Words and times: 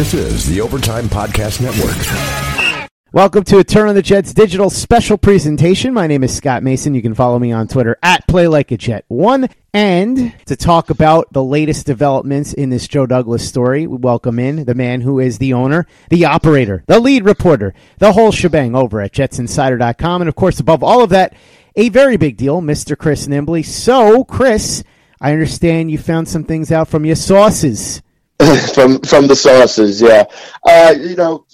This 0.00 0.14
is 0.14 0.46
the 0.46 0.62
Overtime 0.62 1.10
Podcast 1.10 1.60
Network. 1.60 2.90
Welcome 3.12 3.44
to 3.44 3.58
a 3.58 3.64
Turn 3.64 3.86
on 3.86 3.94
the 3.94 4.00
Jets 4.00 4.32
digital 4.32 4.70
special 4.70 5.18
presentation. 5.18 5.92
My 5.92 6.06
name 6.06 6.24
is 6.24 6.34
Scott 6.34 6.62
Mason. 6.62 6.94
You 6.94 7.02
can 7.02 7.14
follow 7.14 7.38
me 7.38 7.52
on 7.52 7.68
Twitter 7.68 7.98
at 8.02 8.26
PlayLikeAJet1. 8.26 9.52
And 9.74 10.34
to 10.46 10.56
talk 10.56 10.88
about 10.88 11.30
the 11.34 11.44
latest 11.44 11.84
developments 11.84 12.54
in 12.54 12.70
this 12.70 12.88
Joe 12.88 13.04
Douglas 13.04 13.46
story, 13.46 13.86
we 13.86 13.98
welcome 13.98 14.38
in 14.38 14.64
the 14.64 14.74
man 14.74 15.02
who 15.02 15.18
is 15.18 15.36
the 15.36 15.52
owner, 15.52 15.86
the 16.08 16.24
operator, 16.24 16.82
the 16.86 16.98
lead 16.98 17.26
reporter, 17.26 17.74
the 17.98 18.14
whole 18.14 18.32
shebang 18.32 18.74
over 18.74 19.02
at 19.02 19.12
JetsInsider.com. 19.12 20.22
And 20.22 20.30
of 20.30 20.34
course, 20.34 20.60
above 20.60 20.82
all 20.82 21.04
of 21.04 21.10
that, 21.10 21.34
a 21.76 21.90
very 21.90 22.16
big 22.16 22.38
deal, 22.38 22.62
Mr. 22.62 22.96
Chris 22.96 23.26
Nimbley. 23.26 23.66
So, 23.66 24.24
Chris, 24.24 24.82
I 25.20 25.32
understand 25.32 25.90
you 25.90 25.98
found 25.98 26.26
some 26.26 26.44
things 26.44 26.72
out 26.72 26.88
from 26.88 27.04
your 27.04 27.16
sources. 27.16 28.00
from 28.74 28.98
from 29.00 29.26
the 29.26 29.36
sources, 29.36 30.00
yeah. 30.00 30.24
Uh, 30.66 30.94
you 30.98 31.14
know, 31.14 31.44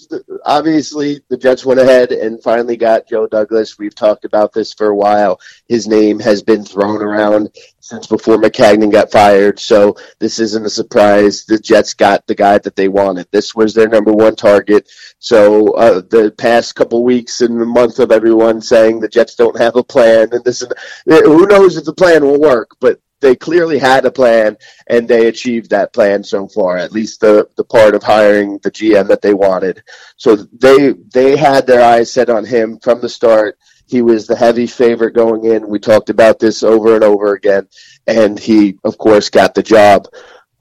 obviously 0.45 1.19
the 1.27 1.35
Jets 1.35 1.65
went 1.65 1.81
ahead 1.81 2.13
and 2.13 2.41
finally 2.41 2.77
got 2.77 3.09
Joe 3.09 3.27
Douglas. 3.27 3.77
We've 3.77 3.93
talked 3.93 4.23
about 4.23 4.53
this 4.53 4.73
for 4.73 4.87
a 4.87 4.95
while. 4.95 5.41
His 5.67 5.85
name 5.85 6.17
has 6.19 6.41
been 6.41 6.63
thrown 6.63 7.01
around 7.01 7.49
since 7.81 8.07
before 8.07 8.37
Maccagnan 8.37 8.89
got 8.89 9.11
fired, 9.11 9.59
so 9.59 9.97
this 10.19 10.39
isn't 10.39 10.65
a 10.65 10.69
surprise. 10.69 11.43
The 11.43 11.59
Jets 11.59 11.93
got 11.93 12.25
the 12.25 12.35
guy 12.35 12.57
that 12.59 12.77
they 12.77 12.87
wanted. 12.87 13.27
This 13.31 13.53
was 13.53 13.73
their 13.73 13.89
number 13.89 14.13
one 14.13 14.37
target. 14.37 14.89
So 15.19 15.73
uh, 15.73 16.01
the 16.09 16.33
past 16.37 16.75
couple 16.75 17.03
weeks 17.03 17.41
and 17.41 17.59
the 17.59 17.65
month 17.65 17.99
of 17.99 18.13
everyone 18.13 18.61
saying 18.61 19.01
the 19.01 19.09
Jets 19.09 19.35
don't 19.35 19.59
have 19.59 19.75
a 19.75 19.83
plan, 19.83 20.29
and 20.31 20.43
this 20.45 20.61
is 20.61 20.69
who 21.05 21.47
knows 21.47 21.75
if 21.75 21.83
the 21.83 21.93
plan 21.93 22.23
will 22.23 22.39
work, 22.39 22.71
but 22.79 23.01
they 23.19 23.35
clearly 23.35 23.79
had 23.79 24.05
a 24.05 24.11
plan 24.11 24.57
and 24.87 25.07
they 25.07 25.27
achieved 25.27 25.69
that 25.69 25.93
plan 25.93 26.23
so 26.23 26.47
far 26.47 26.77
at 26.77 26.91
least 26.91 27.21
the 27.21 27.47
the 27.57 27.63
part 27.63 27.95
of 27.95 28.03
hiring 28.03 28.59
the 28.63 28.71
GM 28.71 29.07
that 29.07 29.21
they 29.21 29.33
wanted 29.33 29.83
so 30.17 30.35
they 30.35 30.93
they 31.13 31.35
had 31.35 31.65
their 31.65 31.83
eyes 31.83 32.11
set 32.11 32.29
on 32.29 32.45
him 32.45 32.79
from 32.79 33.01
the 33.01 33.09
start 33.09 33.57
he 33.87 34.01
was 34.01 34.27
the 34.27 34.35
heavy 34.35 34.67
favorite 34.67 35.13
going 35.13 35.45
in 35.45 35.67
we 35.67 35.79
talked 35.79 36.09
about 36.09 36.39
this 36.39 36.63
over 36.63 36.95
and 36.95 37.03
over 37.03 37.33
again 37.33 37.67
and 38.07 38.39
he 38.39 38.77
of 38.83 38.97
course 38.97 39.29
got 39.29 39.53
the 39.55 39.63
job 39.63 40.07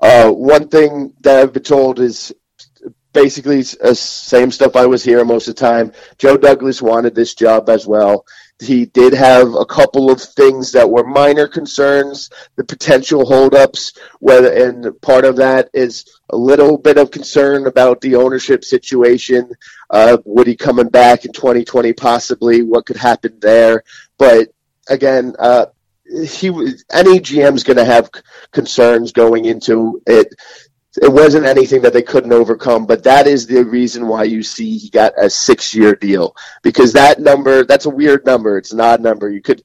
uh, 0.01 0.31
one 0.31 0.69
thing 0.69 1.15
that 1.21 1.41
I've 1.41 1.53
been 1.53 1.63
told 1.63 2.01
is 2.01 2.33
basically 3.13 3.65
uh, 3.83 3.95
same 3.95 4.51
stuff 4.51 4.77
I 4.77 4.87
was 4.87 5.03
hearing 5.03 5.27
most 5.27 5.49
of 5.49 5.57
the 5.57 5.61
time. 5.61 5.93
Joe 6.19 6.37
Douglas 6.37 6.83
wanted 6.83 7.15
this 7.15 7.35
job 7.35 7.71
as 7.71 7.87
well. 7.87 8.27
He 8.59 8.87
did 8.87 9.13
have 9.13 9.55
a 9.55 9.67
couple 9.67 10.11
of 10.11 10.21
things 10.21 10.73
that 10.73 10.89
were 10.89 11.05
minor 11.05 11.47
concerns, 11.47 12.31
the 12.57 12.65
potential 12.65 13.27
holdups, 13.27 13.93
whether 14.21 14.51
and 14.51 14.99
part 15.03 15.27
of 15.27 15.37
that 15.37 15.69
is 15.75 16.07
a 16.31 16.37
little 16.37 16.79
bit 16.79 16.97
of 16.97 17.11
concern 17.11 17.67
about 17.67 18.01
the 18.01 18.17
ownership 18.17 18.65
situation. 18.65 19.51
Uh, 19.91 20.17
would 20.25 20.47
he 20.47 20.57
coming 20.57 20.89
back 20.89 21.27
in 21.27 21.33
2020 21.33 21.93
possibly? 21.93 22.63
What 22.63 22.87
could 22.87 22.97
happen 22.97 23.39
there? 23.41 23.83
But 24.17 24.49
again, 24.89 25.35
uh, 25.39 25.67
he 26.09 26.49
any 26.93 27.21
GM's 27.21 27.65
going 27.65 27.77
to 27.77 27.85
have 27.85 28.11
concerns 28.53 29.13
going 29.13 29.45
into 29.45 30.01
it 30.07 30.29
it 31.03 31.13
wasn't 31.13 31.47
anything 31.47 31.83
that 31.83 31.93
they 31.93 32.03
couldn't 32.03 32.33
overcome, 32.33 32.87
but 32.87 33.03
that 33.05 33.27
is 33.27 33.47
the 33.47 33.65
reason 33.65 34.07
why 34.09 34.25
you 34.25 34.43
see 34.43 34.79
he 34.79 34.91
got 34.91 35.13
a 35.17 35.29
six 35.29 35.75
year 35.75 35.95
deal 35.95 36.35
because 36.63 36.93
that 36.93 37.21
number, 37.21 37.65
that's 37.65 37.87
a 37.87 37.91
weird 37.91 38.25
number. 38.25 38.59
It's 38.59 38.73
an 38.73 38.81
odd 38.81 39.01
number. 39.01 39.31
You 39.31 39.43
could, 39.43 39.63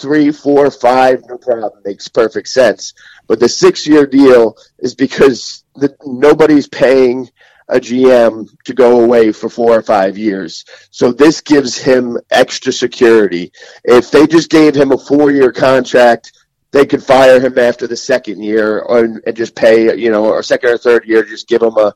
three, 0.00 0.30
four, 0.30 0.70
five, 0.70 1.22
no 1.28 1.38
problem, 1.38 1.82
makes 1.84 2.08
perfect 2.08 2.48
sense. 2.48 2.94
But 3.26 3.40
the 3.40 3.48
six 3.48 3.86
year 3.86 4.06
deal 4.06 4.56
is 4.78 4.94
because 4.94 5.64
the, 5.74 5.94
nobody's 6.04 6.68
paying 6.68 7.28
a 7.68 7.78
GM 7.78 8.48
to 8.64 8.74
go 8.74 9.02
away 9.02 9.32
for 9.32 9.48
four 9.48 9.76
or 9.76 9.82
five 9.82 10.16
years. 10.16 10.64
So 10.90 11.12
this 11.12 11.40
gives 11.40 11.76
him 11.76 12.18
extra 12.30 12.72
security. 12.72 13.52
If 13.84 14.10
they 14.10 14.26
just 14.26 14.50
gave 14.50 14.74
him 14.74 14.92
a 14.92 14.98
four 14.98 15.30
year 15.30 15.52
contract, 15.52 16.32
they 16.70 16.86
could 16.86 17.02
fire 17.02 17.40
him 17.40 17.58
after 17.58 17.86
the 17.86 17.96
second 17.96 18.42
year 18.42 18.80
or, 18.80 19.04
and 19.04 19.36
just 19.36 19.54
pay, 19.54 19.96
you 19.96 20.10
know, 20.10 20.26
or 20.26 20.42
second 20.42 20.70
or 20.70 20.78
third 20.78 21.06
year, 21.06 21.22
just 21.24 21.48
give 21.48 21.62
him 21.62 21.76
a 21.76 21.94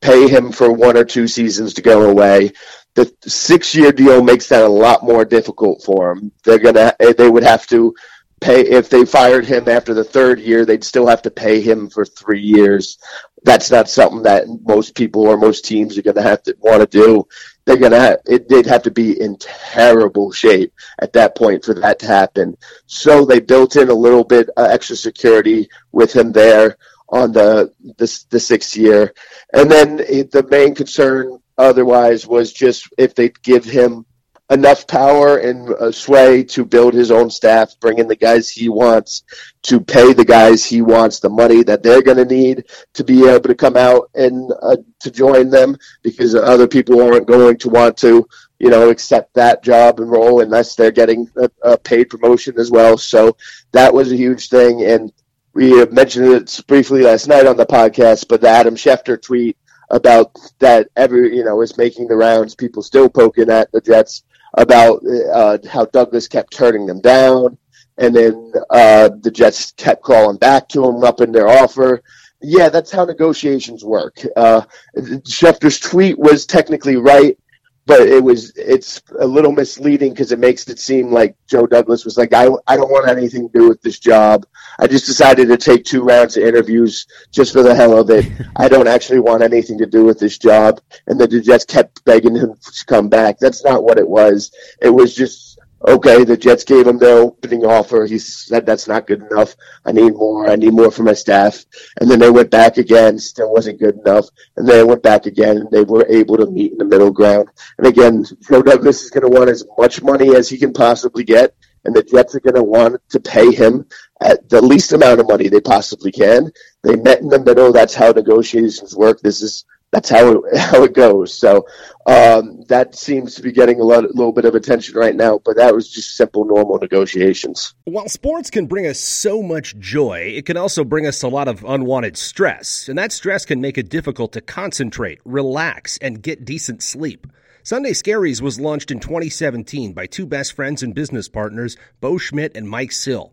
pay 0.00 0.28
him 0.28 0.52
for 0.52 0.70
one 0.70 0.96
or 0.96 1.04
two 1.04 1.26
seasons 1.26 1.74
to 1.74 1.82
go 1.82 2.10
away. 2.10 2.52
The 2.94 3.12
six 3.26 3.74
year 3.74 3.90
deal 3.90 4.22
makes 4.22 4.48
that 4.48 4.62
a 4.62 4.68
lot 4.68 5.02
more 5.02 5.24
difficult 5.24 5.82
for 5.82 6.12
him. 6.12 6.30
They're 6.44 6.58
gonna, 6.58 6.94
they 6.98 7.28
would 7.28 7.42
have 7.42 7.66
to 7.68 7.94
pay 8.40 8.60
if 8.60 8.90
they 8.90 9.04
fired 9.04 9.46
him 9.46 9.68
after 9.68 9.94
the 9.94 10.04
third 10.04 10.38
year, 10.40 10.64
they'd 10.64 10.84
still 10.84 11.06
have 11.06 11.22
to 11.22 11.30
pay 11.30 11.60
him 11.60 11.88
for 11.88 12.04
three 12.04 12.42
years. 12.42 12.98
That's 13.42 13.70
not 13.70 13.88
something 13.88 14.22
that 14.22 14.46
most 14.62 14.94
people 14.94 15.22
or 15.22 15.36
most 15.36 15.64
teams 15.64 15.98
are 15.98 16.02
to 16.02 16.22
have 16.22 16.42
to 16.44 16.56
want 16.60 16.80
to 16.80 16.86
do 16.86 17.26
they're 17.64 17.76
gonna 17.76 17.98
have, 17.98 18.18
it, 18.26 18.48
they'd 18.48 18.66
have 18.66 18.82
to 18.82 18.90
be 18.90 19.20
in 19.20 19.36
terrible 19.38 20.32
shape 20.32 20.72
at 21.00 21.12
that 21.14 21.36
point 21.36 21.64
for 21.64 21.74
that 21.74 21.98
to 22.00 22.06
happen. 22.06 22.56
So 22.86 23.24
they 23.24 23.40
built 23.40 23.76
in 23.76 23.88
a 23.88 23.94
little 23.94 24.24
bit 24.24 24.50
uh, 24.56 24.68
extra 24.70 24.96
security 24.96 25.68
with 25.92 26.14
him 26.14 26.32
there 26.32 26.76
on 27.08 27.32
the 27.32 27.72
the, 27.96 28.24
the 28.30 28.40
sixth 28.40 28.76
year, 28.76 29.14
and 29.52 29.70
then 29.70 29.96
the 29.96 30.46
main 30.50 30.74
concern 30.74 31.38
otherwise 31.56 32.26
was 32.26 32.52
just 32.52 32.88
if 32.98 33.14
they 33.14 33.30
give 33.42 33.64
him 33.64 34.04
enough 34.50 34.86
power 34.86 35.38
and 35.38 35.70
uh, 35.70 35.90
sway 35.90 36.44
to 36.44 36.64
build 36.64 36.92
his 36.92 37.10
own 37.10 37.30
staff, 37.30 37.78
bring 37.80 37.98
in 37.98 38.06
the 38.06 38.16
guys 38.16 38.50
he 38.50 38.68
wants, 38.68 39.22
to 39.62 39.80
pay 39.80 40.12
the 40.12 40.24
guys 40.24 40.64
he 40.64 40.82
wants 40.82 41.18
the 41.18 41.30
money 41.30 41.62
that 41.62 41.82
they're 41.82 42.02
going 42.02 42.18
to 42.18 42.24
need 42.26 42.64
to 42.92 43.02
be 43.02 43.26
able 43.26 43.48
to 43.48 43.54
come 43.54 43.76
out 43.76 44.10
and 44.14 44.52
uh, 44.62 44.76
to 45.00 45.10
join 45.10 45.48
them 45.48 45.76
because 46.02 46.34
other 46.34 46.68
people 46.68 47.00
aren't 47.02 47.26
going 47.26 47.56
to 47.56 47.70
want 47.70 47.96
to, 47.96 48.26
you 48.58 48.68
know, 48.68 48.90
accept 48.90 49.32
that 49.34 49.62
job 49.62 49.98
and 50.00 50.10
role 50.10 50.42
unless 50.42 50.74
they're 50.74 50.90
getting 50.90 51.26
a, 51.36 51.50
a 51.62 51.78
paid 51.78 52.10
promotion 52.10 52.58
as 52.58 52.70
well. 52.70 52.98
So 52.98 53.36
that 53.72 53.94
was 53.94 54.12
a 54.12 54.16
huge 54.16 54.50
thing. 54.50 54.84
And 54.84 55.10
we 55.54 55.84
mentioned 55.86 56.26
it 56.26 56.60
briefly 56.66 57.02
last 57.02 57.28
night 57.28 57.46
on 57.46 57.56
the 57.56 57.66
podcast, 57.66 58.26
but 58.28 58.42
the 58.42 58.48
Adam 58.48 58.74
Schefter 58.74 59.20
tweet 59.20 59.56
about 59.90 60.36
that 60.58 60.88
every, 60.96 61.34
you 61.34 61.44
know, 61.44 61.62
is 61.62 61.78
making 61.78 62.08
the 62.08 62.16
rounds. 62.16 62.54
People 62.54 62.82
still 62.82 63.08
poking 63.08 63.50
at 63.50 63.70
the 63.72 63.80
Jets 63.80 64.24
about 64.54 65.02
uh, 65.32 65.58
how 65.68 65.84
Douglas 65.86 66.28
kept 66.28 66.52
turning 66.52 66.86
them 66.86 67.00
down, 67.00 67.58
and 67.98 68.14
then 68.14 68.52
uh, 68.70 69.10
the 69.20 69.30
Jets 69.30 69.72
kept 69.72 70.02
calling 70.02 70.36
back 70.36 70.68
to 70.70 70.84
him, 70.84 71.02
upping 71.04 71.32
their 71.32 71.48
offer. 71.48 72.02
Yeah, 72.40 72.68
that's 72.68 72.90
how 72.90 73.04
negotiations 73.04 73.84
work. 73.84 74.18
Uh, 74.36 74.62
Schefter's 74.96 75.78
tweet 75.80 76.18
was 76.18 76.44
technically 76.46 76.96
right, 76.96 77.38
but 77.86 78.00
it 78.00 78.22
was 78.22 78.52
it's 78.56 79.02
a 79.20 79.26
little 79.26 79.52
misleading 79.52 80.10
because 80.10 80.32
it 80.32 80.38
makes 80.38 80.66
it 80.68 80.78
seem 80.78 81.10
like 81.12 81.36
Joe 81.46 81.66
Douglas 81.66 82.04
was 82.04 82.16
like, 82.16 82.32
I, 82.32 82.48
I 82.66 82.76
don't 82.76 82.90
want 82.90 83.08
anything 83.08 83.48
to 83.48 83.58
do 83.58 83.68
with 83.68 83.82
this 83.82 83.98
job. 83.98 84.46
I 84.78 84.86
just 84.86 85.06
decided 85.06 85.48
to 85.48 85.56
take 85.56 85.84
two 85.84 86.02
rounds 86.02 86.36
of 86.36 86.44
interviews 86.44 87.06
just 87.30 87.52
for 87.52 87.62
the 87.62 87.74
hell 87.74 87.98
of 87.98 88.10
it. 88.10 88.30
I 88.56 88.68
don't 88.68 88.88
actually 88.88 89.20
want 89.20 89.42
anything 89.42 89.78
to 89.78 89.86
do 89.86 90.04
with 90.04 90.18
this 90.18 90.38
job. 90.38 90.80
And 91.06 91.20
then 91.20 91.28
the 91.30 91.40
Jets 91.40 91.64
kept 91.64 92.04
begging 92.04 92.34
him 92.34 92.54
to 92.54 92.84
come 92.86 93.08
back. 93.08 93.38
That's 93.38 93.64
not 93.64 93.84
what 93.84 93.98
it 93.98 94.08
was. 94.08 94.50
It 94.80 94.90
was 94.90 95.14
just 95.14 95.58
okay, 95.86 96.24
the 96.24 96.36
Jets 96.36 96.64
gave 96.64 96.86
him 96.86 96.98
their 96.98 97.18
opening 97.18 97.64
offer. 97.64 98.06
He 98.06 98.18
said 98.18 98.66
that's 98.66 98.88
not 98.88 99.06
good 99.06 99.22
enough. 99.22 99.54
I 99.84 99.92
need 99.92 100.14
more. 100.14 100.48
I 100.48 100.56
need 100.56 100.72
more 100.72 100.90
for 100.90 101.02
my 101.02 101.12
staff. 101.12 101.64
And 102.00 102.10
then 102.10 102.18
they 102.18 102.30
went 102.30 102.50
back 102.50 102.78
again. 102.78 103.18
Still 103.18 103.52
wasn't 103.52 103.80
good 103.80 103.98
enough. 103.98 104.28
And 104.56 104.66
then 104.66 104.78
they 104.78 104.84
went 104.84 105.02
back 105.02 105.26
again. 105.26 105.58
And 105.58 105.70
they 105.70 105.84
were 105.84 106.06
able 106.08 106.36
to 106.38 106.46
meet 106.46 106.72
in 106.72 106.78
the 106.78 106.84
middle 106.84 107.10
ground. 107.10 107.48
And 107.78 107.86
again, 107.86 108.24
Joe 108.48 108.62
Douglas 108.62 109.02
is 109.02 109.10
going 109.10 109.30
to 109.30 109.38
want 109.38 109.50
as 109.50 109.64
much 109.78 110.02
money 110.02 110.34
as 110.34 110.48
he 110.48 110.58
can 110.58 110.72
possibly 110.72 111.24
get. 111.24 111.54
And 111.84 111.94
the 111.94 112.02
Jets 112.02 112.34
are 112.34 112.40
going 112.40 112.54
to 112.54 112.62
want 112.62 113.00
to 113.10 113.20
pay 113.20 113.52
him 113.52 113.86
at 114.22 114.48
the 114.48 114.62
least 114.62 114.92
amount 114.92 115.20
of 115.20 115.28
money 115.28 115.48
they 115.48 115.60
possibly 115.60 116.10
can. 116.10 116.50
They 116.82 116.96
met 116.96 117.20
in 117.20 117.28
the 117.28 117.38
middle. 117.38 117.72
That's 117.72 117.94
how 117.94 118.10
negotiations 118.10 118.96
work. 118.96 119.20
This 119.20 119.42
is 119.42 119.66
that's 119.94 120.10
how 120.10 120.32
it, 120.32 120.58
how 120.58 120.82
it 120.82 120.92
goes. 120.92 121.32
So 121.32 121.66
um, 122.06 122.64
that 122.68 122.94
seems 122.94 123.36
to 123.36 123.42
be 123.42 123.52
getting 123.52 123.80
a, 123.80 123.84
lot, 123.84 124.04
a 124.04 124.08
little 124.08 124.32
bit 124.32 124.44
of 124.44 124.54
attention 124.54 124.96
right 124.96 125.14
now, 125.14 125.40
but 125.44 125.56
that 125.56 125.74
was 125.74 125.88
just 125.88 126.16
simple, 126.16 126.44
normal 126.44 126.78
negotiations. 126.78 127.74
While 127.84 128.08
sports 128.08 128.50
can 128.50 128.66
bring 128.66 128.86
us 128.86 128.98
so 128.98 129.42
much 129.42 129.78
joy, 129.78 130.32
it 130.34 130.46
can 130.46 130.56
also 130.56 130.84
bring 130.84 131.06
us 131.06 131.22
a 131.22 131.28
lot 131.28 131.46
of 131.46 131.64
unwanted 131.64 132.16
stress, 132.16 132.88
and 132.88 132.98
that 132.98 133.12
stress 133.12 133.46
can 133.46 133.60
make 133.60 133.78
it 133.78 133.88
difficult 133.88 134.32
to 134.32 134.40
concentrate, 134.40 135.20
relax, 135.24 135.96
and 135.98 136.20
get 136.20 136.44
decent 136.44 136.82
sleep. 136.82 137.26
Sunday 137.62 137.92
Scaries 137.92 138.42
was 138.42 138.60
launched 138.60 138.90
in 138.90 139.00
2017 139.00 139.94
by 139.94 140.06
two 140.06 140.26
best 140.26 140.52
friends 140.52 140.82
and 140.82 140.94
business 140.94 141.28
partners, 141.28 141.78
Bo 142.00 142.18
Schmidt 142.18 142.54
and 142.56 142.68
Mike 142.68 142.92
Sill. 142.92 143.32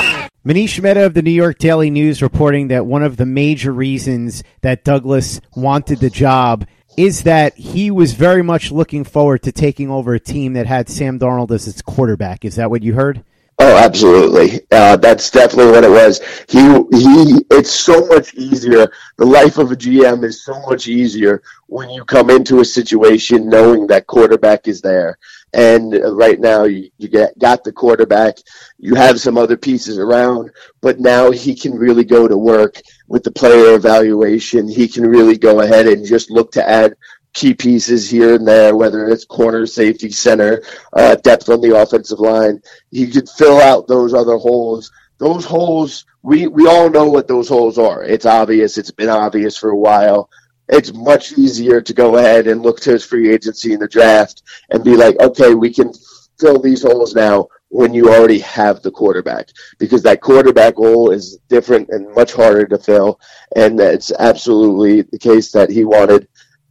Manish 0.43 0.81
Mehta 0.81 1.05
of 1.05 1.13
the 1.13 1.21
New 1.21 1.29
York 1.29 1.59
Daily 1.59 1.91
News 1.91 2.23
reporting 2.23 2.69
that 2.69 2.87
one 2.87 3.03
of 3.03 3.17
the 3.17 3.27
major 3.27 3.71
reasons 3.71 4.43
that 4.61 4.83
Douglas 4.83 5.39
wanted 5.55 5.99
the 5.99 6.09
job 6.09 6.65
is 6.97 7.21
that 7.23 7.55
he 7.55 7.91
was 7.91 8.13
very 8.13 8.41
much 8.41 8.71
looking 8.71 9.03
forward 9.03 9.43
to 9.43 9.51
taking 9.51 9.91
over 9.91 10.15
a 10.15 10.19
team 10.19 10.53
that 10.53 10.65
had 10.65 10.89
Sam 10.89 11.19
Darnold 11.19 11.51
as 11.51 11.67
its 11.67 11.83
quarterback. 11.83 12.43
Is 12.43 12.55
that 12.55 12.71
what 12.71 12.81
you 12.81 12.95
heard? 12.95 13.23
Oh, 13.59 13.77
absolutely. 13.77 14.61
Uh, 14.71 14.97
that's 14.97 15.29
definitely 15.29 15.73
what 15.73 15.83
it 15.83 15.91
was. 15.91 16.19
He 16.49 16.59
he. 16.97 17.45
It's 17.51 17.69
so 17.69 18.07
much 18.07 18.33
easier. 18.33 18.91
The 19.17 19.25
life 19.25 19.59
of 19.59 19.71
a 19.71 19.75
GM 19.75 20.23
is 20.23 20.43
so 20.43 20.59
much 20.61 20.87
easier 20.87 21.43
when 21.67 21.91
you 21.91 22.03
come 22.03 22.31
into 22.31 22.61
a 22.61 22.65
situation 22.65 23.47
knowing 23.47 23.85
that 23.87 24.07
quarterback 24.07 24.67
is 24.67 24.81
there. 24.81 25.19
And 25.53 25.93
right 26.17 26.39
now, 26.39 26.63
you, 26.63 26.89
you 26.97 27.09
get, 27.09 27.37
got 27.37 27.63
the 27.63 27.73
quarterback. 27.73 28.37
You 28.77 28.95
have 28.95 29.19
some 29.19 29.37
other 29.37 29.57
pieces 29.57 29.97
around, 29.97 30.51
but 30.79 30.99
now 30.99 31.31
he 31.31 31.55
can 31.55 31.73
really 31.73 32.05
go 32.05 32.27
to 32.27 32.37
work 32.37 32.81
with 33.07 33.23
the 33.23 33.31
player 33.31 33.75
evaluation. 33.75 34.67
He 34.67 34.87
can 34.87 35.05
really 35.05 35.37
go 35.37 35.59
ahead 35.59 35.87
and 35.87 36.05
just 36.05 36.31
look 36.31 36.53
to 36.53 36.67
add 36.67 36.95
key 37.33 37.53
pieces 37.53 38.09
here 38.09 38.35
and 38.35 38.47
there, 38.47 38.75
whether 38.75 39.07
it's 39.07 39.25
corner, 39.25 39.65
safety, 39.65 40.11
center, 40.11 40.63
uh, 40.93 41.15
depth 41.15 41.49
on 41.49 41.61
the 41.61 41.77
offensive 41.77 42.19
line. 42.19 42.61
He 42.91 43.07
could 43.07 43.29
fill 43.29 43.59
out 43.59 43.87
those 43.87 44.13
other 44.13 44.37
holes. 44.37 44.91
Those 45.17 45.45
holes, 45.45 46.05
we, 46.23 46.47
we 46.47 46.67
all 46.67 46.89
know 46.89 47.09
what 47.09 47.27
those 47.27 47.47
holes 47.47 47.77
are. 47.77 48.03
It's 48.03 48.25
obvious. 48.25 48.77
It's 48.77 48.91
been 48.91 49.09
obvious 49.09 49.55
for 49.57 49.69
a 49.69 49.77
while 49.77 50.29
it's 50.71 50.93
much 50.93 51.33
easier 51.33 51.81
to 51.81 51.93
go 51.93 52.17
ahead 52.17 52.47
and 52.47 52.61
look 52.61 52.79
to 52.81 52.91
his 52.91 53.05
free 53.05 53.31
agency 53.31 53.73
in 53.73 53.79
the 53.79 53.87
draft 53.87 54.43
and 54.69 54.83
be 54.83 54.95
like, 54.95 55.19
okay, 55.19 55.53
we 55.53 55.71
can 55.71 55.91
fill 56.39 56.59
these 56.59 56.81
holes 56.81 57.13
now 57.13 57.47
when 57.69 57.93
you 57.93 58.09
already 58.09 58.39
have 58.39 58.81
the 58.81 58.91
quarterback 58.91 59.49
because 59.79 60.01
that 60.03 60.21
quarterback 60.21 60.75
hole 60.75 61.11
is 61.11 61.37
different 61.49 61.89
and 61.89 62.13
much 62.15 62.33
harder 62.33 62.65
to 62.65 62.77
fill. 62.77 63.19
And 63.55 63.79
it's 63.79 64.11
absolutely 64.17 65.03
the 65.03 65.19
case 65.19 65.51
that 65.51 65.69
he 65.69 65.85
wanted 65.85 66.27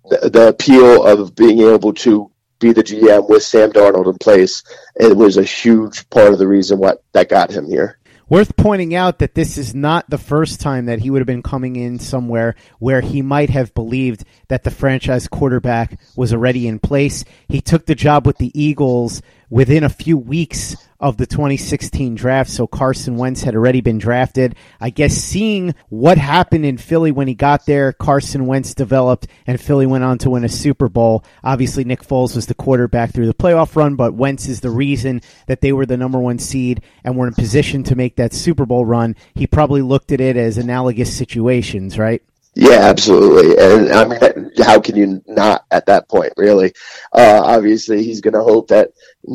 the, 0.06 0.30
the 0.30 0.48
appeal 0.48 1.04
of 1.04 1.34
being 1.34 1.60
able 1.60 1.92
to 1.92 2.30
be 2.58 2.72
the 2.72 2.82
GM 2.82 3.28
with 3.28 3.42
Sam 3.42 3.70
Darnold 3.70 4.10
in 4.10 4.18
place. 4.18 4.62
It 4.96 5.16
was 5.16 5.36
a 5.36 5.44
huge 5.44 6.08
part 6.10 6.32
of 6.32 6.38
the 6.38 6.48
reason 6.48 6.78
what 6.78 7.02
that 7.12 7.28
got 7.28 7.50
him 7.50 7.66
here. 7.66 7.99
Worth 8.30 8.56
pointing 8.56 8.94
out 8.94 9.18
that 9.18 9.34
this 9.34 9.58
is 9.58 9.74
not 9.74 10.08
the 10.08 10.16
first 10.16 10.60
time 10.60 10.86
that 10.86 11.00
he 11.00 11.10
would 11.10 11.18
have 11.18 11.26
been 11.26 11.42
coming 11.42 11.74
in 11.74 11.98
somewhere 11.98 12.54
where 12.78 13.00
he 13.00 13.22
might 13.22 13.50
have 13.50 13.74
believed 13.74 14.22
that 14.46 14.62
the 14.62 14.70
franchise 14.70 15.26
quarterback 15.26 15.98
was 16.14 16.32
already 16.32 16.68
in 16.68 16.78
place. 16.78 17.24
He 17.48 17.60
took 17.60 17.86
the 17.86 17.96
job 17.96 18.28
with 18.28 18.38
the 18.38 18.52
Eagles 18.54 19.20
within 19.48 19.82
a 19.82 19.88
few 19.88 20.16
weeks 20.16 20.76
of 21.00 21.16
the 21.16 21.26
2016 21.26 22.14
draft. 22.14 22.50
So 22.50 22.66
Carson 22.66 23.16
Wentz 23.16 23.42
had 23.42 23.54
already 23.54 23.80
been 23.80 23.98
drafted. 23.98 24.54
I 24.80 24.90
guess 24.90 25.14
seeing 25.14 25.74
what 25.88 26.18
happened 26.18 26.66
in 26.66 26.76
Philly 26.76 27.10
when 27.10 27.26
he 27.26 27.34
got 27.34 27.66
there, 27.66 27.92
Carson 27.92 28.46
Wentz 28.46 28.74
developed 28.74 29.26
and 29.46 29.60
Philly 29.60 29.86
went 29.86 30.04
on 30.04 30.18
to 30.18 30.30
win 30.30 30.44
a 30.44 30.48
Super 30.48 30.88
Bowl. 30.88 31.24
Obviously, 31.42 31.84
Nick 31.84 32.02
Foles 32.02 32.36
was 32.36 32.46
the 32.46 32.54
quarterback 32.54 33.12
through 33.12 33.26
the 33.26 33.34
playoff 33.34 33.74
run, 33.74 33.96
but 33.96 34.14
Wentz 34.14 34.46
is 34.46 34.60
the 34.60 34.70
reason 34.70 35.22
that 35.46 35.62
they 35.62 35.72
were 35.72 35.86
the 35.86 35.96
number 35.96 36.18
one 36.18 36.38
seed 36.38 36.82
and 37.02 37.16
were 37.16 37.26
in 37.26 37.34
position 37.34 37.82
to 37.84 37.96
make 37.96 38.16
that 38.16 38.34
Super 38.34 38.66
Bowl 38.66 38.84
run. 38.84 39.16
He 39.34 39.46
probably 39.46 39.82
looked 39.82 40.12
at 40.12 40.20
it 40.20 40.36
as 40.36 40.58
analogous 40.58 41.16
situations, 41.16 41.98
right? 41.98 42.22
Yeah, 42.54 42.80
absolutely. 42.80 43.56
And 43.58 43.92
I 43.92 44.04
mean, 44.06 44.50
how 44.58 44.80
can 44.80 44.96
you 44.96 45.22
not 45.26 45.64
at 45.70 45.86
that 45.86 46.08
point, 46.08 46.32
really? 46.36 46.72
Uh, 47.12 47.40
obviously, 47.44 48.02
he's 48.02 48.20
going 48.20 48.34
to 48.34 48.42
hope 48.42 48.68
that 48.68 48.90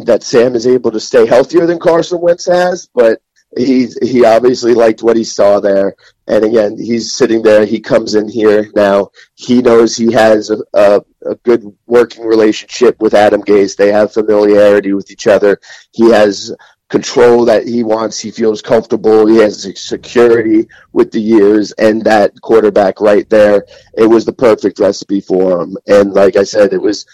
that 0.06 0.24
Sam 0.24 0.54
is 0.56 0.68
able 0.68 0.92
to 0.92 1.00
stay 1.00 1.26
healthier 1.26 1.66
than 1.66 1.80
Carson 1.80 2.20
Wentz 2.20 2.46
has, 2.46 2.90
but 2.94 3.22
he's 3.58 3.98
he 4.06 4.26
obviously 4.26 4.74
liked 4.74 5.02
what 5.02 5.16
he 5.16 5.24
saw 5.24 5.62
there. 5.62 5.96
And 6.28 6.44
again, 6.44 6.78
he's 6.78 7.14
sitting 7.14 7.42
there. 7.42 7.66
He 7.66 7.80
comes 7.80 8.16
in 8.16 8.28
here 8.28 8.70
now. 8.76 9.12
He 9.36 9.62
knows 9.62 9.96
he 9.96 10.12
has 10.12 10.50
a, 10.50 10.58
a, 10.74 11.02
a 11.26 11.36
good 11.36 11.64
working 11.86 12.26
relationship 12.26 13.00
with 13.00 13.14
Adam 13.14 13.44
Gase. 13.44 13.78
They 13.78 13.92
have 13.94 14.12
familiarity 14.14 14.94
with 14.94 15.10
each 15.10 15.28
other. 15.28 15.60
He 15.92 16.12
has 16.12 16.54
control 16.90 17.46
that 17.46 17.68
he 17.68 17.84
wants. 17.84 18.20
He 18.20 18.32
feels 18.32 18.62
comfortable. 18.62 19.26
He 19.26 19.38
has 19.38 19.68
security 19.80 20.68
with 20.94 21.12
the 21.12 21.22
years 21.22 21.72
and 21.74 22.04
that 22.04 22.40
quarterback 22.42 23.02
right 23.02 23.30
there. 23.30 23.66
It 23.98 24.06
was 24.06 24.26
the 24.26 24.34
perfect 24.34 24.80
recipe 24.80 25.22
for 25.22 25.62
him. 25.62 25.78
And 25.88 26.14
like 26.14 26.36
I 26.36 26.44
said, 26.44 26.74
it 26.74 26.82
was, 26.82 27.06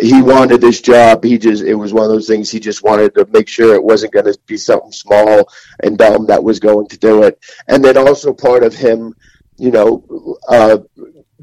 he 0.00 0.20
wanted 0.20 0.60
this 0.60 0.80
job. 0.80 1.22
He 1.22 1.38
just, 1.38 1.62
it 1.62 1.74
was 1.74 1.92
one 1.92 2.04
of 2.04 2.10
those 2.10 2.26
things 2.26 2.50
he 2.50 2.58
just 2.58 2.82
wanted 2.82 3.14
to 3.14 3.26
make 3.26 3.48
sure 3.48 3.74
it 3.74 3.82
wasn't 3.82 4.12
going 4.12 4.26
to 4.26 4.38
be 4.46 4.56
something 4.56 4.92
small 4.92 5.48
and 5.82 5.96
dumb 5.98 6.26
that 6.26 6.42
was 6.42 6.58
going 6.58 6.88
to 6.88 6.98
do 6.98 7.22
it. 7.22 7.38
And 7.68 7.84
then 7.84 7.96
also 7.96 8.32
part 8.32 8.64
of 8.64 8.74
him, 8.74 9.14
you 9.58 9.70
know, 9.70 10.36
uh, 10.48 10.78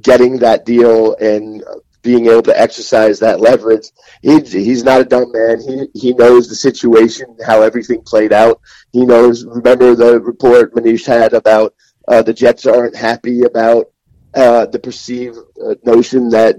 getting 0.02 0.38
that 0.40 0.66
deal 0.66 1.16
and 1.16 1.64
being 2.08 2.28
able 2.28 2.42
to 2.42 2.58
exercise 2.58 3.20
that 3.20 3.42
leverage. 3.42 3.88
He, 4.22 4.40
he's 4.40 4.86
not 4.86 5.02
a 5.02 5.04
dumb 5.14 5.30
man. 5.34 5.60
He 5.60 5.76
he 5.94 6.14
knows 6.14 6.48
the 6.48 6.56
situation, 6.56 7.36
how 7.46 7.62
everything 7.62 8.02
played 8.02 8.32
out. 8.32 8.62
He 8.94 9.06
knows. 9.06 9.46
Remember 9.46 9.94
the 9.94 10.22
report 10.22 10.74
Manish 10.74 11.06
had 11.06 11.34
about 11.34 11.76
uh, 12.08 12.22
the 12.22 12.34
Jets 12.34 12.66
aren't 12.66 12.96
happy 12.96 13.42
about 13.44 13.92
uh, 14.34 14.66
the 14.68 14.80
perceived 14.80 15.38
uh, 15.62 15.76
notion 15.84 16.30
that 16.30 16.56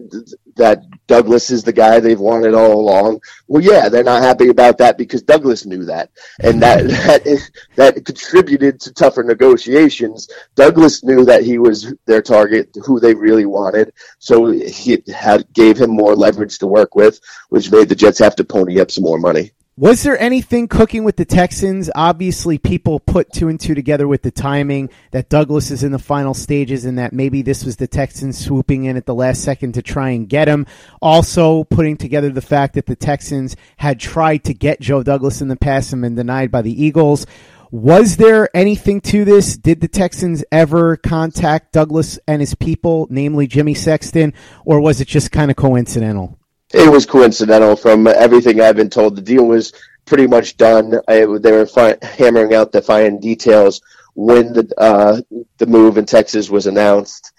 that 0.58 0.84
Douglas 1.06 1.50
is 1.50 1.64
the 1.64 1.72
guy 1.72 1.98
they've 1.98 2.20
wanted 2.20 2.54
all 2.54 2.72
along. 2.72 3.20
Well, 3.46 3.62
yeah, 3.62 3.88
they're 3.88 4.04
not 4.04 4.22
happy 4.22 4.48
about 4.50 4.78
that 4.78 4.98
because 4.98 5.22
Douglas 5.22 5.64
knew 5.64 5.84
that, 5.86 6.10
and 6.40 6.62
that 6.62 6.86
that 6.86 7.50
that 7.76 8.04
contributed 8.04 8.78
to 8.80 8.92
tougher 8.92 9.22
negotiations. 9.22 10.28
Douglas 10.54 11.02
knew 11.02 11.24
that 11.24 11.42
he 11.42 11.58
was 11.58 11.94
their 12.04 12.22
target, 12.22 12.76
who 12.84 13.00
they 13.00 13.14
really 13.14 13.46
wanted, 13.46 13.92
so 14.18 14.50
he 14.50 15.02
had 15.12 15.50
gave 15.52 15.78
him 15.78 15.90
more 15.90 16.14
leverage 16.14 16.58
to 16.58 16.66
work 16.66 16.94
with, 16.94 17.20
which 17.48 17.72
made 17.72 17.88
the 17.88 17.94
Jets 17.94 18.18
have 18.18 18.36
to 18.36 18.44
pony 18.44 18.78
up 18.78 18.90
some 18.90 19.04
more 19.04 19.18
money. 19.18 19.52
Was 19.78 20.02
there 20.02 20.20
anything 20.20 20.66
cooking 20.66 21.04
with 21.04 21.14
the 21.14 21.24
Texans? 21.24 21.88
Obviously, 21.94 22.58
people 22.58 22.98
put 22.98 23.32
two 23.32 23.46
and 23.46 23.60
two 23.60 23.76
together 23.76 24.08
with 24.08 24.22
the 24.22 24.32
timing 24.32 24.90
that 25.12 25.28
Douglas 25.28 25.70
is 25.70 25.84
in 25.84 25.92
the 25.92 26.00
final 26.00 26.34
stages 26.34 26.84
and 26.84 26.98
that 26.98 27.12
maybe 27.12 27.42
this 27.42 27.64
was 27.64 27.76
the 27.76 27.86
Texans 27.86 28.44
swooping 28.44 28.86
in 28.86 28.96
at 28.96 29.06
the 29.06 29.14
last 29.14 29.44
second 29.44 29.74
to 29.74 29.82
try 29.82 30.08
and 30.08 30.28
get 30.28 30.48
him. 30.48 30.66
Also, 31.00 31.62
putting 31.62 31.96
together 31.96 32.28
the 32.30 32.40
fact 32.40 32.74
that 32.74 32.86
the 32.86 32.96
Texans 32.96 33.54
had 33.76 34.00
tried 34.00 34.42
to 34.42 34.52
get 34.52 34.80
Joe 34.80 35.04
Douglas 35.04 35.42
in 35.42 35.46
the 35.46 35.54
past 35.54 35.92
and 35.92 36.02
been 36.02 36.16
denied 36.16 36.50
by 36.50 36.62
the 36.62 36.84
Eagles. 36.84 37.24
Was 37.70 38.16
there 38.16 38.48
anything 38.56 39.00
to 39.02 39.24
this? 39.24 39.56
Did 39.56 39.80
the 39.80 39.86
Texans 39.86 40.42
ever 40.50 40.96
contact 40.96 41.70
Douglas 41.70 42.18
and 42.26 42.42
his 42.42 42.56
people, 42.56 43.06
namely 43.10 43.46
Jimmy 43.46 43.74
Sexton, 43.74 44.34
or 44.64 44.80
was 44.80 45.00
it 45.00 45.06
just 45.06 45.30
kind 45.30 45.52
of 45.52 45.56
coincidental? 45.56 46.36
It 46.72 46.90
was 46.90 47.06
coincidental 47.06 47.76
from 47.76 48.06
everything 48.06 48.60
I've 48.60 48.76
been 48.76 48.90
told. 48.90 49.16
The 49.16 49.22
deal 49.22 49.46
was 49.46 49.72
pretty 50.04 50.26
much 50.26 50.56
done. 50.56 50.94
I, 51.08 51.24
they 51.40 51.52
were 51.52 51.66
fi- 51.66 51.96
hammering 52.02 52.54
out 52.54 52.72
the 52.72 52.82
fine 52.82 53.18
details 53.20 53.80
when 54.14 54.52
the 54.52 54.68
uh, 54.78 55.20
the 55.58 55.66
move 55.66 55.96
in 55.98 56.04
Texas 56.06 56.50
was 56.50 56.66
announced. 56.66 57.32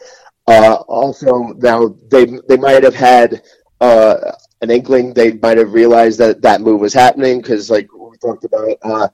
Uh, 0.48 0.76
also, 0.88 1.54
now 1.58 1.96
they 2.10 2.26
they 2.48 2.58
might 2.58 2.84
have 2.84 2.96
had 2.96 3.42
uh, 3.82 4.32
an 4.62 4.72
inkling. 4.72 5.14
They 5.14 5.34
might 5.34 5.58
have 5.58 5.74
realized 5.74 6.20
that 6.20 6.42
that 6.42 6.62
move 6.62 6.82
was 6.82 6.94
happening 6.94 7.42
because, 7.42 7.70
like 7.70 7.88
we 7.94 8.18
talked 8.18 8.46
about, 8.46 8.78
uh, 8.82 9.08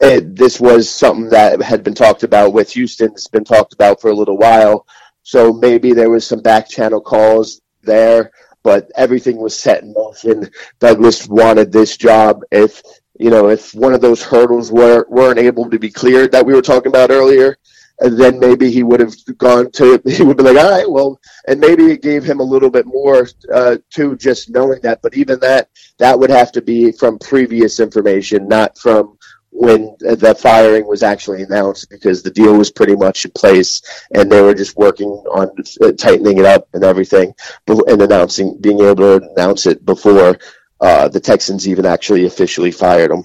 it, 0.00 0.36
this 0.36 0.60
was 0.60 0.88
something 0.88 1.28
that 1.30 1.60
had 1.62 1.82
been 1.82 1.94
talked 1.94 2.22
about 2.22 2.52
with 2.52 2.70
Houston. 2.72 3.12
It's 3.12 3.26
been 3.28 3.44
talked 3.44 3.72
about 3.72 4.00
for 4.00 4.10
a 4.10 4.14
little 4.14 4.38
while. 4.38 4.86
So 5.22 5.52
maybe 5.52 5.92
there 5.92 6.10
was 6.10 6.26
some 6.26 6.40
back 6.40 6.68
channel 6.68 7.00
calls 7.00 7.60
there, 7.82 8.30
but 8.62 8.90
everything 8.96 9.36
was 9.38 9.58
set 9.58 9.82
in 9.82 9.92
motion. 9.92 10.50
Douglas 10.78 11.26
wanted 11.28 11.72
this 11.72 11.96
job. 11.96 12.42
If 12.50 12.82
you 13.18 13.30
know, 13.30 13.48
if 13.48 13.74
one 13.74 13.94
of 13.94 14.00
those 14.00 14.22
hurdles 14.22 14.70
were 14.70 15.06
weren't 15.08 15.38
able 15.38 15.68
to 15.70 15.78
be 15.78 15.90
cleared 15.90 16.32
that 16.32 16.46
we 16.46 16.54
were 16.54 16.62
talking 16.62 16.90
about 16.90 17.10
earlier, 17.10 17.56
then 18.00 18.38
maybe 18.38 18.70
he 18.70 18.82
would 18.82 19.00
have 19.00 19.14
gone 19.38 19.70
to 19.72 20.00
he 20.06 20.22
would 20.22 20.36
be 20.36 20.42
like 20.42 20.56
all 20.56 20.70
right 20.70 20.90
well 20.90 21.20
and 21.48 21.60
maybe 21.60 21.86
it 21.86 22.02
gave 22.02 22.22
him 22.22 22.40
a 22.40 22.44
little 22.44 22.70
bit 22.70 22.86
more 22.86 23.26
uh, 23.52 23.76
to 23.90 24.16
just 24.16 24.50
knowing 24.50 24.80
that 24.82 25.00
but 25.02 25.16
even 25.16 25.38
that 25.40 25.68
that 25.98 26.18
would 26.18 26.30
have 26.30 26.52
to 26.52 26.62
be 26.62 26.92
from 26.92 27.18
previous 27.18 27.80
information 27.80 28.46
not 28.46 28.76
from 28.78 29.17
when 29.58 29.96
the 29.98 30.36
firing 30.38 30.86
was 30.86 31.02
actually 31.02 31.42
announced 31.42 31.90
because 31.90 32.22
the 32.22 32.30
deal 32.30 32.56
was 32.56 32.70
pretty 32.70 32.94
much 32.94 33.24
in 33.24 33.30
place 33.32 33.82
and 34.14 34.30
they 34.30 34.40
were 34.40 34.54
just 34.54 34.76
working 34.76 35.08
on 35.08 35.50
tightening 35.96 36.38
it 36.38 36.44
up 36.44 36.68
and 36.74 36.84
everything 36.84 37.34
and 37.66 38.00
announcing 38.00 38.56
being 38.60 38.80
able 38.80 38.94
to 38.94 39.30
announce 39.34 39.66
it 39.66 39.84
before 39.84 40.38
uh, 40.80 41.08
the 41.08 41.18
Texans 41.18 41.66
even 41.66 41.84
actually 41.84 42.24
officially 42.24 42.70
fired 42.70 43.10
him. 43.10 43.24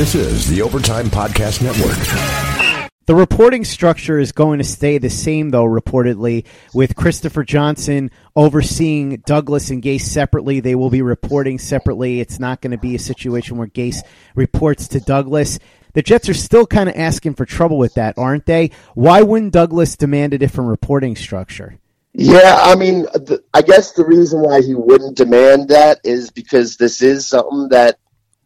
This 0.00 0.14
is 0.14 0.48
the 0.48 0.62
Overtime 0.62 1.08
Podcast 1.08 1.60
Network. 1.60 2.90
The 3.04 3.14
reporting 3.14 3.66
structure 3.66 4.18
is 4.18 4.32
going 4.32 4.56
to 4.56 4.64
stay 4.64 4.96
the 4.96 5.10
same, 5.10 5.50
though, 5.50 5.66
reportedly, 5.66 6.46
with 6.72 6.96
Christopher 6.96 7.44
Johnson 7.44 8.10
overseeing 8.34 9.18
Douglas 9.26 9.68
and 9.68 9.82
Gase 9.82 10.00
separately. 10.00 10.60
They 10.60 10.74
will 10.74 10.88
be 10.88 11.02
reporting 11.02 11.58
separately. 11.58 12.18
It's 12.18 12.40
not 12.40 12.62
going 12.62 12.70
to 12.70 12.78
be 12.78 12.94
a 12.94 12.98
situation 12.98 13.58
where 13.58 13.68
Gase 13.68 14.00
reports 14.34 14.88
to 14.88 15.00
Douglas. 15.00 15.58
The 15.92 16.00
Jets 16.00 16.30
are 16.30 16.34
still 16.34 16.66
kind 16.66 16.88
of 16.88 16.96
asking 16.96 17.34
for 17.34 17.44
trouble 17.44 17.76
with 17.76 17.92
that, 17.96 18.16
aren't 18.16 18.46
they? 18.46 18.70
Why 18.94 19.20
wouldn't 19.20 19.52
Douglas 19.52 19.96
demand 19.96 20.32
a 20.32 20.38
different 20.38 20.70
reporting 20.70 21.14
structure? 21.14 21.78
Yeah, 22.14 22.58
I 22.58 22.74
mean, 22.74 23.02
the, 23.02 23.44
I 23.52 23.60
guess 23.60 23.92
the 23.92 24.06
reason 24.06 24.40
why 24.40 24.62
he 24.62 24.74
wouldn't 24.74 25.18
demand 25.18 25.68
that 25.68 26.00
is 26.04 26.30
because 26.30 26.78
this 26.78 27.02
is 27.02 27.26
something 27.26 27.68
that 27.68 27.98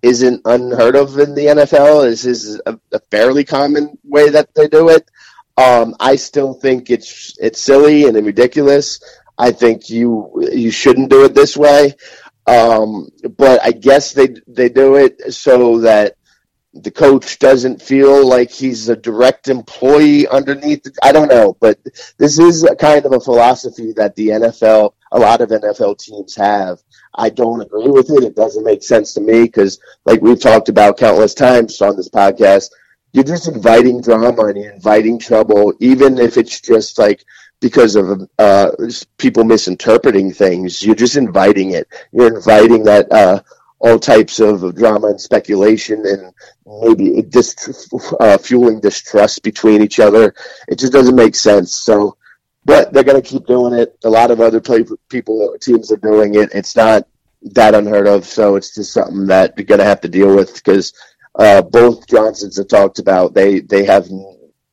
isn't 0.05 0.43
unheard 0.45 0.97
of 0.97 1.19
in 1.19 1.35
the 1.35 1.47
NFL. 1.47 2.05
This 2.05 2.27
is 2.27 2.61
a, 2.67 2.79
a 2.93 3.01
fairly 3.11 3.45
common 3.45 3.99
way 4.05 4.29
that 4.29 4.55
they 4.55 4.69
do 4.69 4.91
it. 4.91 5.11
Um, 5.57 5.95
I 5.99 6.17
still 6.17 6.55
think 6.55 6.91
it's 6.91 7.37
it's 7.39 7.61
silly 7.61 8.05
and 8.05 8.17
ridiculous. 8.27 9.01
I 9.39 9.53
think 9.53 9.89
you 9.89 10.31
you 10.53 10.71
shouldn't 10.71 11.11
do 11.11 11.25
it 11.25 11.35
this 11.35 11.57
way. 11.57 11.95
Um, 12.47 13.09
but 13.39 13.61
I 13.63 13.73
guess 13.73 14.13
they 14.13 14.29
they 14.47 14.69
do 14.69 14.97
it 14.97 15.33
so 15.33 15.79
that 15.81 16.17
the 16.75 16.91
coach 16.91 17.39
doesn't 17.39 17.81
feel 17.81 18.27
like 18.27 18.51
he's 18.51 18.89
a 18.89 18.97
direct 18.97 19.49
employee 19.49 20.27
underneath. 20.29 20.87
I 21.03 21.13
don't 21.13 21.29
know, 21.29 21.57
but 21.61 21.79
this 22.19 22.39
is 22.39 22.65
a 22.65 22.75
kind 22.75 23.07
of 23.07 23.13
a 23.13 23.21
philosophy 23.21 23.93
that 23.93 24.17
the 24.17 24.29
NFL, 24.29 24.93
a 25.13 25.19
lot 25.19 25.41
of 25.41 25.51
NFL 25.51 25.99
teams 25.99 26.35
have. 26.35 26.83
I 27.15 27.31
don't 27.31 27.61
agree 27.61 27.89
with 27.89 28.11
it. 28.11 28.25
It 28.25 28.37
doesn't 28.37 28.65
make 28.65 28.83
sense 28.83 29.15
to 29.15 29.21
me 29.21 29.43
because, 29.43 29.79
like 30.05 30.21
we've 30.21 30.41
talked 30.41 30.69
about 30.69 30.99
countless 30.99 31.35
times 31.35 31.81
on 31.81 31.97
this 31.97 32.09
podcast, 32.09 32.71
you're 33.13 33.25
just 33.25 33.49
inviting 33.49 34.01
drama 34.01 34.47
and 34.47 34.59
you're 34.59 34.73
inviting 34.73 35.19
trouble, 35.19 35.75
even 35.81 36.19
if 36.19 36.37
it's 36.37 36.61
just 36.61 36.99
like 36.99 37.25
because 37.61 37.95
of 37.97 38.29
uh, 38.39 38.71
people 39.17 39.45
misinterpreting 39.45 40.33
things. 40.33 40.83
You're 40.83 40.95
just 40.95 41.17
inviting 41.17 41.71
it. 41.71 41.89
You're 42.13 42.35
inviting 42.35 42.85
that. 42.85 43.11
Uh, 43.13 43.41
all 43.85 43.99
types 43.99 44.41
of 44.41 44.75
drama 44.75 45.09
and 45.09 45.21
speculation 45.21 46.03
and 46.07 46.33
maybe 46.83 47.23
just 47.29 47.93
uh, 48.19 48.39
fueling 48.39 48.81
distrust 48.81 49.43
between 49.43 49.83
each 49.83 50.01
other. 50.01 50.35
It 50.69 50.79
just 50.79 50.93
doesn't 50.93 51.15
make 51.15 51.35
sense. 51.35 51.75
So, 51.75 52.17
but 52.65 52.93
they're 52.93 53.05
going 53.05 53.21
to 53.21 53.29
keep 53.29 53.47
doing 53.47 53.75
it. 53.75 53.99
A 54.05 54.11
lot 54.11 54.31
of 54.31 54.41
other 54.41 54.61
play, 54.61 54.85
people, 55.09 55.57
teams 55.61 55.93
are 55.93 55.97
doing 55.97 56.35
it. 56.35 56.51
It's 56.55 56.77
not 56.77 57.07
that 57.43 57.75
unheard 57.75 58.07
of. 58.07 58.25
So 58.25 58.57
it's 58.57 58.75
just 58.75 58.93
something 58.93 59.27
that 59.27 59.55
you're 59.57 59.67
going 59.67 59.81
to 59.81 59.85
have 59.85 60.01
to 60.03 60.09
deal 60.09 60.35
with 60.35 60.55
because 60.55 60.93
uh, 61.35 61.63
both 61.63 62.07
Johnsons 62.09 62.57
have 62.57 62.69
talked 62.69 62.99
about 62.99 63.35
they 63.35 63.61
they 63.61 63.85
have 63.85 64.09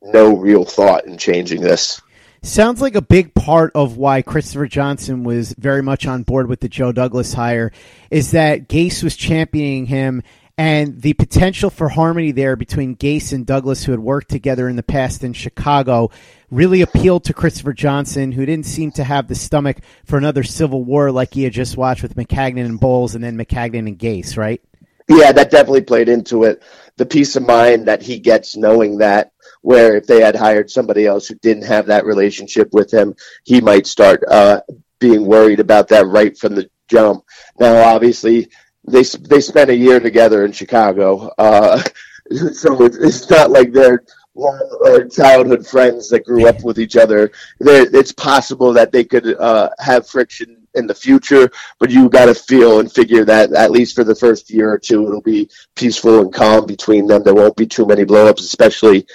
no 0.00 0.36
real 0.36 0.64
thought 0.64 1.06
in 1.06 1.18
changing 1.18 1.60
this. 1.60 2.00
Sounds 2.44 2.80
like 2.80 2.96
a 2.96 3.02
big 3.02 3.34
part 3.34 3.70
of 3.74 3.96
why 3.96 4.22
Christopher 4.22 4.66
Johnson 4.66 5.22
was 5.22 5.52
very 5.52 5.82
much 5.82 6.06
on 6.06 6.24
board 6.24 6.48
with 6.48 6.58
the 6.58 6.68
Joe 6.68 6.90
Douglas 6.90 7.32
hire 7.32 7.70
is 8.10 8.32
that 8.32 8.68
Gase 8.68 9.04
was 9.04 9.14
championing 9.14 9.86
him 9.86 10.22
and 10.58 11.00
the 11.00 11.14
potential 11.14 11.70
for 11.70 11.88
harmony 11.88 12.32
there 12.32 12.56
between 12.56 12.96
Gase 12.96 13.32
and 13.32 13.46
Douglas, 13.46 13.84
who 13.84 13.92
had 13.92 14.00
worked 14.00 14.28
together 14.28 14.68
in 14.68 14.76
the 14.76 14.82
past 14.82 15.24
in 15.24 15.32
Chicago, 15.32 16.10
really 16.52 16.82
appealed 16.82 17.24
to 17.24 17.32
Christopher 17.32 17.72
Johnson, 17.72 18.30
who 18.30 18.44
didn't 18.44 18.66
seem 18.66 18.92
to 18.92 19.04
have 19.04 19.26
the 19.26 19.34
stomach 19.34 19.78
for 20.04 20.18
another 20.18 20.42
civil 20.42 20.84
war 20.84 21.10
like 21.10 21.32
he 21.32 21.44
had 21.44 21.52
just 21.52 21.76
watched 21.76 22.02
with 22.02 22.14
Maccagnan 22.14 22.66
and 22.66 22.78
Bowles 22.78 23.14
and 23.14 23.24
then 23.24 23.38
Maccagnan 23.38 23.88
and 23.88 23.98
Gase, 23.98 24.36
right? 24.36 24.62
Yeah, 25.08 25.32
that 25.32 25.50
definitely 25.50 25.82
played 25.82 26.08
into 26.08 26.44
it. 26.44 26.62
The 26.96 27.06
peace 27.06 27.34
of 27.36 27.44
mind 27.44 27.88
that 27.88 28.02
he 28.02 28.18
gets 28.18 28.56
knowing 28.56 28.98
that 28.98 29.32
where 29.62 29.96
if 29.96 30.06
they 30.06 30.20
had 30.20 30.36
hired 30.36 30.70
somebody 30.70 31.06
else 31.06 31.26
who 31.26 31.34
didn't 31.36 31.64
have 31.64 31.86
that 31.86 32.04
relationship 32.04 32.68
with 32.72 32.92
him, 32.92 33.14
he 33.44 33.60
might 33.60 33.86
start 33.86 34.22
uh, 34.28 34.60
being 34.98 35.24
worried 35.24 35.60
about 35.60 35.88
that 35.88 36.06
right 36.06 36.36
from 36.36 36.54
the 36.54 36.68
jump. 36.88 37.24
Now, 37.58 37.94
obviously, 37.94 38.48
they 38.84 39.02
they 39.02 39.40
spent 39.40 39.70
a 39.70 39.76
year 39.76 40.00
together 40.00 40.44
in 40.44 40.52
Chicago, 40.52 41.30
uh, 41.38 41.82
so 42.52 42.84
it's 42.84 43.30
not 43.30 43.50
like 43.50 43.72
they're 43.72 44.04
long 44.34 45.10
childhood 45.10 45.66
friends 45.66 46.08
that 46.08 46.24
grew 46.24 46.48
up 46.48 46.62
with 46.64 46.78
each 46.78 46.96
other. 46.96 47.30
It's 47.60 48.12
possible 48.12 48.72
that 48.72 48.92
they 48.92 49.04
could 49.04 49.34
uh, 49.38 49.70
have 49.78 50.06
friction 50.06 50.66
in 50.74 50.86
the 50.86 50.94
future, 50.94 51.50
but 51.78 51.90
you 51.90 52.08
got 52.08 52.26
to 52.26 52.34
feel 52.34 52.80
and 52.80 52.90
figure 52.90 53.24
that 53.26 53.52
at 53.52 53.70
least 53.70 53.94
for 53.94 54.04
the 54.04 54.14
first 54.14 54.50
year 54.50 54.72
or 54.72 54.78
two, 54.78 55.06
it'll 55.06 55.20
be 55.20 55.50
peaceful 55.74 56.20
and 56.20 56.32
calm 56.32 56.66
between 56.66 57.06
them. 57.06 57.22
There 57.22 57.34
won't 57.34 57.56
be 57.56 57.66
too 57.66 57.86
many 57.86 58.04
blowups, 58.04 58.40
especially 58.40 59.06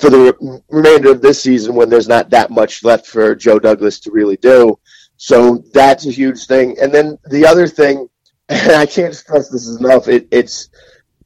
for 0.00 0.10
the 0.10 0.62
remainder 0.68 1.10
of 1.10 1.22
this 1.22 1.42
season 1.42 1.74
when 1.74 1.88
there's 1.88 2.08
not 2.08 2.30
that 2.30 2.50
much 2.50 2.84
left 2.84 3.06
for 3.06 3.34
Joe 3.34 3.58
Douglas 3.58 4.00
to 4.00 4.10
really 4.10 4.36
do. 4.36 4.78
So 5.16 5.64
that's 5.72 6.06
a 6.06 6.10
huge 6.10 6.46
thing. 6.46 6.76
And 6.80 6.92
then 6.92 7.18
the 7.30 7.46
other 7.46 7.66
thing, 7.66 8.08
and 8.48 8.72
I 8.72 8.86
can't 8.86 9.14
stress 9.14 9.48
this 9.48 9.68
enough, 9.78 10.08
it, 10.08 10.28
it's 10.30 10.68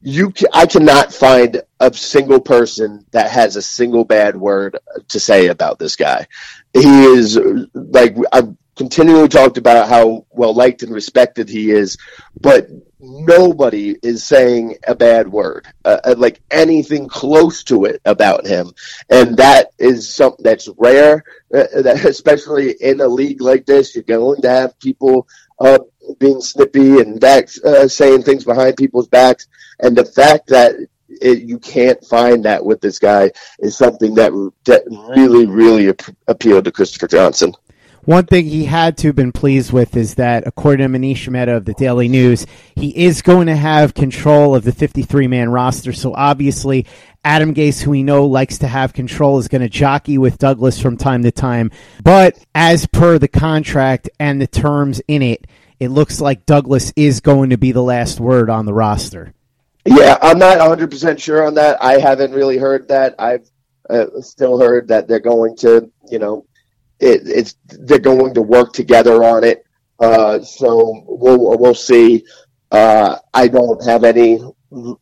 you. 0.01 0.33
I 0.53 0.65
cannot 0.65 1.13
find 1.13 1.61
a 1.79 1.93
single 1.93 2.39
person 2.39 3.05
that 3.11 3.31
has 3.31 3.55
a 3.55 3.61
single 3.61 4.03
bad 4.05 4.35
word 4.35 4.77
to 5.09 5.19
say 5.19 5.47
about 5.47 5.79
this 5.79 5.95
guy. 5.95 6.27
He 6.73 7.03
is 7.03 7.39
like 7.73 8.15
I've 8.31 8.55
continually 8.75 9.27
talked 9.27 9.57
about 9.57 9.89
how 9.89 10.25
well 10.31 10.53
liked 10.53 10.83
and 10.83 10.93
respected 10.93 11.49
he 11.49 11.71
is, 11.71 11.97
but 12.39 12.67
nobody 12.99 13.95
is 14.01 14.23
saying 14.23 14.75
a 14.87 14.95
bad 14.95 15.27
word, 15.27 15.67
uh, 15.85 15.97
uh, 16.03 16.15
like 16.17 16.41
anything 16.51 17.07
close 17.07 17.63
to 17.63 17.85
it 17.85 18.01
about 18.05 18.45
him, 18.45 18.71
and 19.09 19.37
that 19.37 19.71
is 19.77 20.13
something 20.13 20.43
that's 20.43 20.69
rare. 20.77 21.23
Uh, 21.53 21.81
that 21.81 22.05
especially 22.05 22.71
in 22.79 23.01
a 23.01 23.07
league 23.07 23.41
like 23.41 23.65
this, 23.65 23.93
you're 23.95 24.03
going 24.03 24.41
to 24.41 24.49
have 24.49 24.79
people 24.79 25.27
uh, 25.59 25.79
being 26.19 26.41
snippy 26.41 26.99
and 26.99 27.19
back 27.19 27.49
uh, 27.63 27.87
saying 27.87 28.23
things 28.23 28.45
behind 28.45 28.75
people's 28.77 29.07
backs, 29.07 29.47
and 29.81 29.95
the 29.95 30.05
fact 30.05 30.47
that 30.47 30.75
it, 31.21 31.43
you 31.43 31.59
can't 31.59 32.03
find 32.05 32.43
that 32.45 32.63
with 32.63 32.81
this 32.81 32.99
guy 32.99 33.31
is 33.59 33.77
something 33.77 34.15
that 34.15 34.31
that 34.65 34.83
really 35.15 35.45
really 35.45 35.93
appealed 36.27 36.65
to 36.65 36.71
Christopher 36.71 37.07
Johnson. 37.07 37.53
One 38.05 38.25
thing 38.25 38.45
he 38.45 38.65
had 38.65 38.97
to 38.97 39.09
have 39.09 39.15
been 39.15 39.31
pleased 39.31 39.71
with 39.71 39.95
is 39.95 40.15
that, 40.15 40.47
according 40.47 40.91
to 40.91 40.97
Manish 40.97 41.29
Mehta 41.29 41.57
of 41.57 41.65
the 41.65 41.75
Daily 41.75 42.07
News, 42.07 42.47
he 42.75 42.89
is 42.97 43.21
going 43.21 43.45
to 43.45 43.55
have 43.55 43.93
control 43.93 44.55
of 44.55 44.63
the 44.63 44.71
53 44.71 45.27
man 45.27 45.49
roster. 45.49 45.93
So 45.93 46.15
obviously, 46.15 46.87
Adam 47.23 47.53
Gase, 47.53 47.83
who 47.83 47.91
we 47.91 48.01
know 48.01 48.25
likes 48.25 48.57
to 48.59 48.67
have 48.67 48.93
control, 48.93 49.37
is 49.37 49.47
going 49.47 49.61
to 49.61 49.69
jockey 49.69 50.17
with 50.17 50.39
Douglas 50.39 50.81
from 50.81 50.97
time 50.97 51.21
to 51.23 51.31
time. 51.31 51.69
But 52.03 52.43
as 52.55 52.87
per 52.87 53.19
the 53.19 53.27
contract 53.27 54.09
and 54.19 54.41
the 54.41 54.47
terms 54.47 54.99
in 55.07 55.21
it, 55.21 55.45
it 55.79 55.89
looks 55.89 56.19
like 56.19 56.47
Douglas 56.47 56.91
is 56.95 57.19
going 57.19 57.51
to 57.51 57.57
be 57.57 57.71
the 57.71 57.83
last 57.83 58.19
word 58.19 58.49
on 58.49 58.65
the 58.65 58.73
roster. 58.73 59.33
Yeah, 59.85 60.17
I'm 60.21 60.37
not 60.37 60.59
100% 60.59 61.19
sure 61.19 61.45
on 61.45 61.55
that. 61.55 61.81
I 61.83 61.99
haven't 61.99 62.33
really 62.33 62.57
heard 62.57 62.87
that. 62.89 63.15
I've 63.17 63.49
uh, 63.89 64.05
still 64.21 64.59
heard 64.59 64.87
that 64.89 65.07
they're 65.07 65.19
going 65.19 65.55
to, 65.57 65.89
you 66.09 66.19
know, 66.19 66.45
it, 66.99 67.21
it's 67.25 67.55
they're 67.67 67.97
going 67.99 68.33
to 68.35 68.41
work 68.43 68.73
together 68.73 69.23
on 69.23 69.43
it. 69.43 69.65
Uh, 69.99 70.39
so 70.41 71.03
we'll 71.07 71.57
we'll 71.57 71.75
see. 71.75 72.23
Uh, 72.71 73.17
I 73.33 73.47
don't 73.47 73.83
have 73.85 74.03
any 74.03 74.39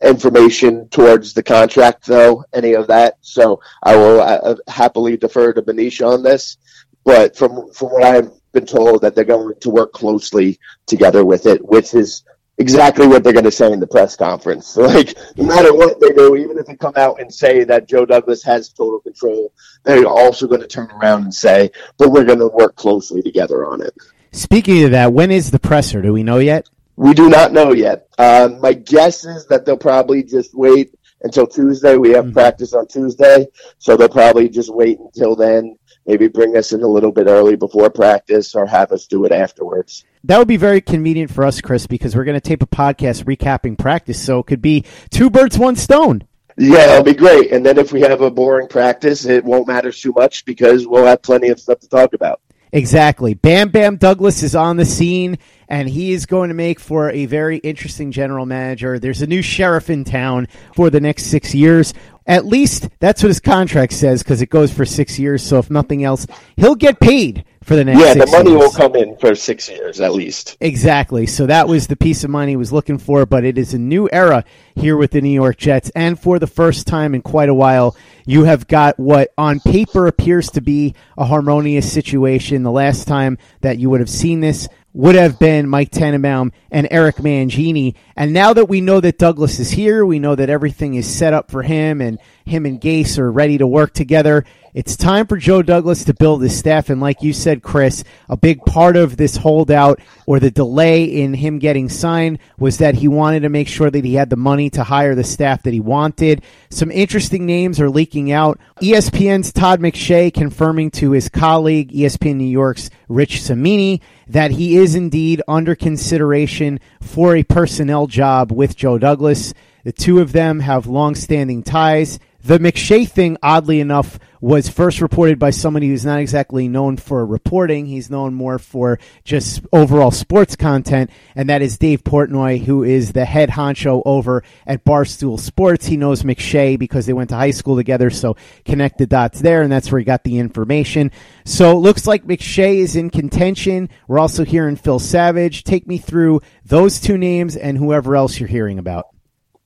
information 0.02 0.88
towards 0.90 1.34
the 1.34 1.44
contract, 1.44 2.06
though, 2.06 2.44
any 2.54 2.74
of 2.74 2.88
that. 2.88 3.18
So 3.22 3.62
I 3.84 3.96
will 3.98 4.22
uh, 4.22 4.56
happily 4.68 5.18
defer 5.18 5.54
to 5.54 5.62
Manish 5.62 6.06
on 6.06 6.24
this. 6.24 6.58
But 7.04 7.36
from 7.36 7.72
from 7.74 7.90
what 7.90 8.04
I've 8.04 8.32
been 8.54 8.66
told, 8.66 9.02
that 9.02 9.14
they're 9.16 9.26
going 9.26 9.56
to 9.60 9.70
work 9.70 9.92
closely 9.94 10.58
together 10.88 11.26
with 11.26 11.46
it, 11.46 11.64
which 11.66 11.94
is 11.94 12.24
exactly 12.60 13.08
what 13.08 13.24
they're 13.24 13.34
going 13.34 13.46
to 13.46 13.52
say 13.52 13.72
in 13.72 13.80
the 13.80 13.88
press 13.88 14.16
conference. 14.16 14.78
like, 14.78 15.18
no 15.38 15.46
matter 15.46 15.74
what 15.74 16.00
they 16.00 16.10
do, 16.10 16.36
even 16.36 16.58
if 16.58 16.66
they 16.66 16.76
come 16.76 16.94
out 16.96 17.20
and 17.20 17.34
say 17.34 17.64
that 17.64 17.88
Joe 17.88 18.06
Douglas 18.06 18.44
has 18.44 18.70
total 18.70 19.00
control, 19.00 19.52
they're 19.84 20.06
also 20.06 20.48
going 20.48 20.62
to 20.62 20.68
turn 20.68 20.92
around 20.92 21.24
and 21.24 21.34
say, 21.34 21.72
but 21.98 22.12
we're 22.12 22.26
going 22.26 22.40
to 22.40 22.48
work 22.48 22.76
closely 22.76 23.22
together 23.22 23.66
on 23.66 23.82
it. 23.82 23.94
Speaking 24.32 24.84
of 24.84 24.92
that, 24.92 25.12
when 25.12 25.32
is 25.32 25.50
the 25.50 25.60
presser? 25.60 26.02
Do 26.02 26.14
we 26.14 26.22
know 26.22 26.38
yet? 26.38 26.70
We 26.96 27.14
do 27.14 27.30
not 27.30 27.54
know 27.54 27.72
yet. 27.72 28.08
Uh, 28.18 28.50
my 28.60 28.74
guess 28.74 29.26
is 29.26 29.48
that 29.48 29.66
they'll 29.66 29.78
probably 29.78 30.22
just 30.22 30.54
wait 30.54 30.94
until 31.22 31.48
Tuesday. 31.48 31.98
We 31.98 32.12
have 32.12 32.26
mm-hmm. 32.26 32.34
practice 32.34 32.74
on 32.74 32.88
Tuesday, 32.88 33.48
so 33.78 33.96
they'll 33.96 34.10
probably 34.10 34.50
just 34.50 34.74
wait 34.74 35.00
until 35.00 35.36
then 35.36 35.78
maybe 36.10 36.28
bring 36.28 36.58
us 36.58 36.74
in 36.74 36.82
a 36.82 36.88
little 36.88 37.12
bit 37.12 37.28
early 37.28 37.56
before 37.56 37.88
practice 37.92 38.56
or 38.56 38.66
have 38.66 38.92
us 38.92 39.06
do 39.06 39.26
it 39.26 39.32
afterwards. 39.32 40.06
That 40.24 40.40
would 40.40 40.48
be 40.48 40.58
very 40.58 40.82
convenient 40.82 41.32
for 41.32 41.46
us, 41.46 41.62
Chris, 41.62 41.86
because 41.86 42.16
we're 42.16 42.24
going 42.24 42.40
to 42.40 42.42
tape 42.42 42.64
a 42.64 42.68
podcast 42.68 43.26
recapping 43.26 43.78
practice, 43.78 44.20
so 44.20 44.40
it 44.40 44.48
could 44.48 44.62
be 44.62 44.86
two 45.12 45.30
birds, 45.30 45.60
one 45.60 45.76
stone. 45.76 46.24
Yeah, 46.58 46.94
it'll 46.94 47.04
be 47.04 47.14
great. 47.14 47.52
And 47.52 47.64
then 47.64 47.78
if 47.78 47.94
we 47.94 48.02
have 48.02 48.22
a 48.22 48.32
boring 48.32 48.68
practice, 48.68 49.26
it 49.26 49.46
won't 49.46 49.68
matter 49.68 49.92
too 49.92 50.12
much 50.12 50.46
because 50.46 50.88
we'll 50.88 51.06
have 51.06 51.22
plenty 51.22 51.50
of 51.50 51.60
stuff 51.60 51.80
to 51.82 51.88
talk 51.88 52.14
about. 52.14 52.42
Exactly. 52.72 53.34
Bam 53.34 53.70
Bam 53.70 53.98
Douglas 53.98 54.44
is 54.44 54.56
on 54.56 54.78
the 54.78 54.86
scene, 54.86 55.38
and 55.68 55.90
he 55.90 56.12
is 56.12 56.26
going 56.26 56.50
to 56.50 56.54
make 56.54 56.80
for 56.80 57.10
a 57.10 57.26
very 57.26 57.58
interesting 57.58 58.12
general 58.12 58.46
manager. 58.46 59.00
There's 59.00 59.22
a 59.22 59.28
new 59.28 59.42
sheriff 59.42 59.90
in 59.90 60.04
town 60.04 60.48
for 60.76 60.90
the 60.90 61.00
next 61.00 61.26
six 61.26 61.56
years. 61.56 61.94
At 62.30 62.46
least 62.46 62.88
that's 63.00 63.24
what 63.24 63.30
his 63.30 63.40
contract 63.40 63.92
says 63.92 64.22
because 64.22 64.44
it 64.44 64.52
goes 64.52 64.72
for 64.72 64.86
six 64.86 65.18
years. 65.18 65.42
So 65.42 65.58
if 65.58 65.72
nothing 65.72 66.04
else, 66.04 66.28
he'll 66.58 66.76
get 66.76 67.00
paid 67.00 67.44
for 67.64 67.76
the 67.76 67.84
next. 67.84 68.00
Yeah, 68.00 68.14
the 68.14 68.30
money 68.32 68.52
years. 68.52 68.62
will 68.62 68.72
come 68.72 68.96
in 68.96 69.18
for 69.18 69.34
six 69.34 69.68
years 69.68 70.00
at 70.00 70.14
least. 70.14 70.56
Exactly. 70.62 71.26
So 71.26 71.48
that 71.48 71.68
was 71.68 71.88
the 71.88 71.96
piece 71.96 72.24
of 72.24 72.30
money 72.30 72.52
he 72.52 72.56
was 72.56 72.72
looking 72.72 73.00
for. 73.00 73.26
But 73.26 73.46
it 73.46 73.58
is 73.58 73.74
a 73.74 73.80
new 73.80 74.08
era 74.14 74.46
here 74.76 74.96
with 74.96 75.10
the 75.10 75.22
New 75.22 75.34
York 75.34 75.58
Jets, 75.58 75.90
and 75.96 76.20
for 76.20 76.38
the 76.38 76.46
first 76.46 76.86
time 76.86 77.16
in 77.16 77.24
quite 77.24 77.50
a 77.50 77.54
while, 77.54 77.98
you 78.28 78.44
have 78.44 78.68
got 78.68 79.00
what 79.00 79.34
on 79.36 79.60
paper 79.60 80.06
appears 80.06 80.52
to 80.52 80.62
be 80.62 80.94
a 81.18 81.26
harmonious 81.26 81.92
situation. 81.92 82.62
The 82.62 82.72
last 82.72 83.08
time 83.08 83.40
that 83.62 83.80
you 83.80 83.90
would 83.90 84.02
have 84.02 84.10
seen 84.10 84.40
this 84.40 84.70
would 84.94 85.16
have 85.16 85.38
been 85.38 85.70
Mike 85.70 85.92
Tannenbaum 85.92 86.52
and 86.72 86.88
Eric 86.90 87.18
Mangini. 87.18 87.96
And 88.16 88.34
now 88.34 88.54
that 88.54 88.70
we 88.70 88.82
know 88.82 89.00
that 89.00 89.18
Douglas 89.18 89.60
is 89.60 89.72
here, 89.72 90.06
we 90.06 90.20
know 90.20 90.36
that 90.36 90.50
everything 90.50 90.96
is 90.96 91.08
set 91.08 91.34
up 91.34 91.52
for 91.52 91.62
him 91.62 92.02
and 92.02 92.20
him 92.50 92.66
and 92.66 92.82
Gase 92.82 93.18
are 93.18 93.32
ready 93.32 93.58
to 93.58 93.68
work 93.68 93.94
together. 93.94 94.46
It's 94.72 94.96
time 94.96 95.26
for 95.26 95.38
Joe 95.38 95.64
Douglas 95.64 96.04
to 96.06 96.14
build 96.14 96.44
his 96.44 96.58
staff. 96.58 96.90
And 96.90 97.02
like 97.02 97.24
you 97.24 97.34
said, 97.34 97.64
Chris, 97.64 98.04
a 98.28 98.38
big 98.38 98.64
part 98.66 98.96
of 98.96 99.18
this 99.18 99.36
holdout 99.36 100.00
or 100.28 100.40
the 100.40 100.52
delay 100.52 101.06
in 101.06 101.34
him 101.34 101.58
getting 101.58 101.90
signed 101.90 102.38
was 102.60 102.78
that 102.78 102.94
he 102.94 103.08
wanted 103.08 103.42
to 103.42 103.50
make 103.50 103.68
sure 103.68 103.90
that 103.90 104.06
he 104.06 104.14
had 104.14 104.30
the 104.30 104.36
money 104.36 104.70
to 104.72 104.84
hire 104.84 105.16
the 105.16 105.24
staff 105.24 105.64
that 105.64 105.74
he 105.74 105.80
wanted. 105.80 106.44
Some 106.70 106.92
interesting 106.92 107.48
names 107.48 107.80
are 107.80 107.90
leaking 107.90 108.32
out. 108.32 108.60
ESPN's 108.80 109.52
Todd 109.52 109.80
McShay 109.80 110.32
confirming 110.32 110.92
to 110.92 111.12
his 111.12 111.30
colleague, 111.30 111.92
ESPN 111.92 112.36
New 112.36 112.46
York's 112.46 112.92
Rich 113.08 113.42
Cimini, 113.42 114.02
that 114.28 114.52
he 114.52 114.78
is 114.78 114.94
indeed 114.94 115.42
under 115.48 115.74
consideration 115.74 116.80
for 117.02 117.36
a 117.36 117.44
personnel 117.44 118.06
job 118.06 118.52
with 118.52 118.76
Joe 118.76 119.00
Douglas. 119.00 119.56
The 119.84 119.92
two 119.92 120.20
of 120.20 120.32
them 120.32 120.60
have 120.60 120.88
long-standing 120.88 121.64
ties. 121.64 122.20
The 122.42 122.58
McShay 122.58 123.08
thing, 123.08 123.38
oddly 123.44 123.82
enough, 123.82 124.18
was 124.40 124.70
first 124.70 125.02
reported 125.02 125.40
by 125.40 125.50
somebody 125.50 125.90
who's 125.90 126.06
not 126.06 126.20
exactly 126.20 126.70
known 126.70 126.96
for 126.96 127.26
reporting. 127.26 127.86
He's 127.86 128.10
known 128.10 128.34
more 128.34 128.58
for 128.60 128.98
just 129.26 129.62
overall 129.74 130.12
sports 130.12 130.56
content, 130.56 131.12
and 131.36 131.50
that 131.50 131.62
is 131.62 131.78
Dave 131.78 132.02
Portnoy, 132.06 132.64
who 132.64 132.84
is 132.84 133.12
the 133.12 133.26
head 133.26 133.50
honcho 133.50 134.02
over 134.06 134.44
at 134.66 134.86
Barstool 134.86 135.38
Sports. 135.38 135.86
He 135.86 135.98
knows 135.98 136.24
McShay 136.24 136.80
because 136.80 137.06
they 137.06 137.14
went 137.14 137.32
to 137.32 137.36
high 137.36 137.52
school 137.52 137.76
together, 137.76 138.10
so 138.10 138.38
connect 138.64 139.00
the 139.00 139.08
dots 139.08 139.42
there, 139.42 139.62
and 139.62 139.72
that's 139.72 139.92
where 139.92 140.00
he 140.00 140.06
got 140.06 140.24
the 140.24 140.40
information. 140.40 141.12
So 141.44 141.72
it 141.72 141.82
looks 141.82 142.08
like 142.08 142.24
McShay 142.24 142.78
is 142.78 142.96
in 142.96 143.10
contention. 143.10 143.90
We're 144.08 144.20
also 144.20 144.46
hearing 144.46 144.78
Phil 144.78 145.00
Savage. 145.00 145.66
Take 145.66 145.88
me 145.88 145.98
through 145.98 146.40
those 146.64 147.02
two 147.02 147.18
names 147.18 147.58
and 147.58 147.78
whoever 147.78 148.16
else 148.16 148.40
you're 148.40 148.48
hearing 148.48 148.80
about. 148.80 149.08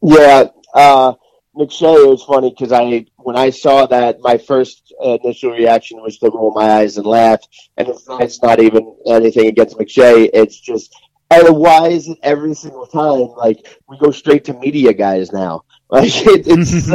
Yeah, 0.04 0.46
uh, 0.74 1.13
McShay 1.56 2.04
it 2.04 2.10
was 2.10 2.24
funny 2.24 2.50
because 2.50 2.72
I 2.72 3.06
when 3.18 3.38
I 3.38 3.52
saw 3.52 3.86
that, 3.86 4.20
my 4.20 4.38
first 4.38 4.94
initial 5.02 5.52
reaction 5.52 6.02
was 6.02 6.18
to 6.18 6.30
roll 6.30 6.52
my 6.54 6.70
eyes 6.70 6.98
and 6.98 7.06
laugh. 7.06 7.39
And 7.78 7.88
it's 7.88 8.08
not, 8.08 8.22
it's 8.22 8.42
not 8.42 8.60
even 8.60 8.96
anything 9.08 9.48
against 9.48 9.78
McShay. 9.78 10.30
It's 10.34 10.60
just 10.60 10.94
oh, 11.32 11.54
why 11.54 11.88
is 11.88 12.10
it 12.10 12.18
every 12.22 12.54
single 12.54 12.86
time 12.86 13.36
like 13.38 13.80
we 13.88 13.98
go 13.98 14.12
straight 14.12 14.46
to 14.46 14.54
media 14.54 14.94
guys 14.94 15.32
now? 15.32 15.63
Like 15.94 16.10
it, 16.26 16.46
it's, 16.48 16.89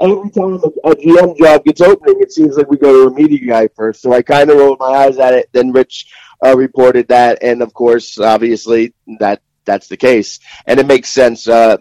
every 0.00 0.30
time 0.30 0.54
a, 0.54 0.90
a 0.90 0.96
GM 0.96 1.38
job 1.38 1.64
gets 1.64 1.80
opening, 1.80 2.20
it 2.20 2.32
seems 2.32 2.56
like 2.56 2.68
we 2.68 2.76
go 2.76 3.04
to 3.04 3.14
a 3.14 3.14
media 3.14 3.38
guy 3.46 3.68
first. 3.76 4.02
So 4.02 4.12
I 4.12 4.22
kind 4.22 4.50
of 4.50 4.56
rolled 4.56 4.80
my 4.80 4.86
eyes 4.86 5.18
at 5.18 5.34
it. 5.34 5.50
Then 5.52 5.70
Rich 5.70 6.12
uh, 6.44 6.56
reported 6.56 7.06
that, 7.08 7.44
and 7.44 7.62
of 7.62 7.72
course, 7.74 8.18
obviously 8.18 8.92
that 9.20 9.40
that's 9.64 9.88
the 9.88 9.96
case, 9.96 10.40
and 10.66 10.78
it 10.78 10.86
makes 10.86 11.08
sense. 11.08 11.48
Uh, 11.48 11.76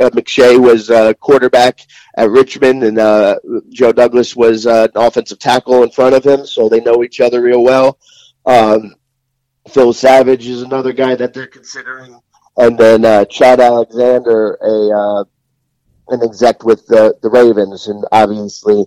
uh 0.00 0.10
McShay 0.10 0.58
was 0.58 0.90
a 0.90 1.14
quarterback 1.14 1.80
at 2.16 2.30
Richmond, 2.30 2.84
and 2.84 2.98
uh, 2.98 3.38
Joe 3.70 3.92
Douglas 3.92 4.34
was 4.36 4.66
uh, 4.66 4.88
an 4.94 5.00
offensive 5.00 5.38
tackle 5.38 5.82
in 5.82 5.90
front 5.90 6.14
of 6.14 6.24
him, 6.24 6.46
so 6.46 6.68
they 6.68 6.80
know 6.80 7.02
each 7.04 7.20
other 7.20 7.42
real 7.42 7.62
well. 7.62 7.98
Um, 8.46 8.94
Phil 9.68 9.92
Savage 9.92 10.46
is 10.46 10.62
another 10.62 10.92
guy 10.92 11.14
that 11.14 11.34
they're 11.34 11.46
considering, 11.46 12.18
and 12.56 12.78
then 12.78 13.04
uh, 13.04 13.24
Chad 13.26 13.60
Alexander, 13.60 14.58
a 14.62 14.90
uh, 14.90 15.24
an 16.08 16.22
exec 16.22 16.64
with 16.64 16.86
the 16.86 17.14
the 17.22 17.30
Ravens, 17.30 17.88
and 17.88 18.04
obviously. 18.12 18.84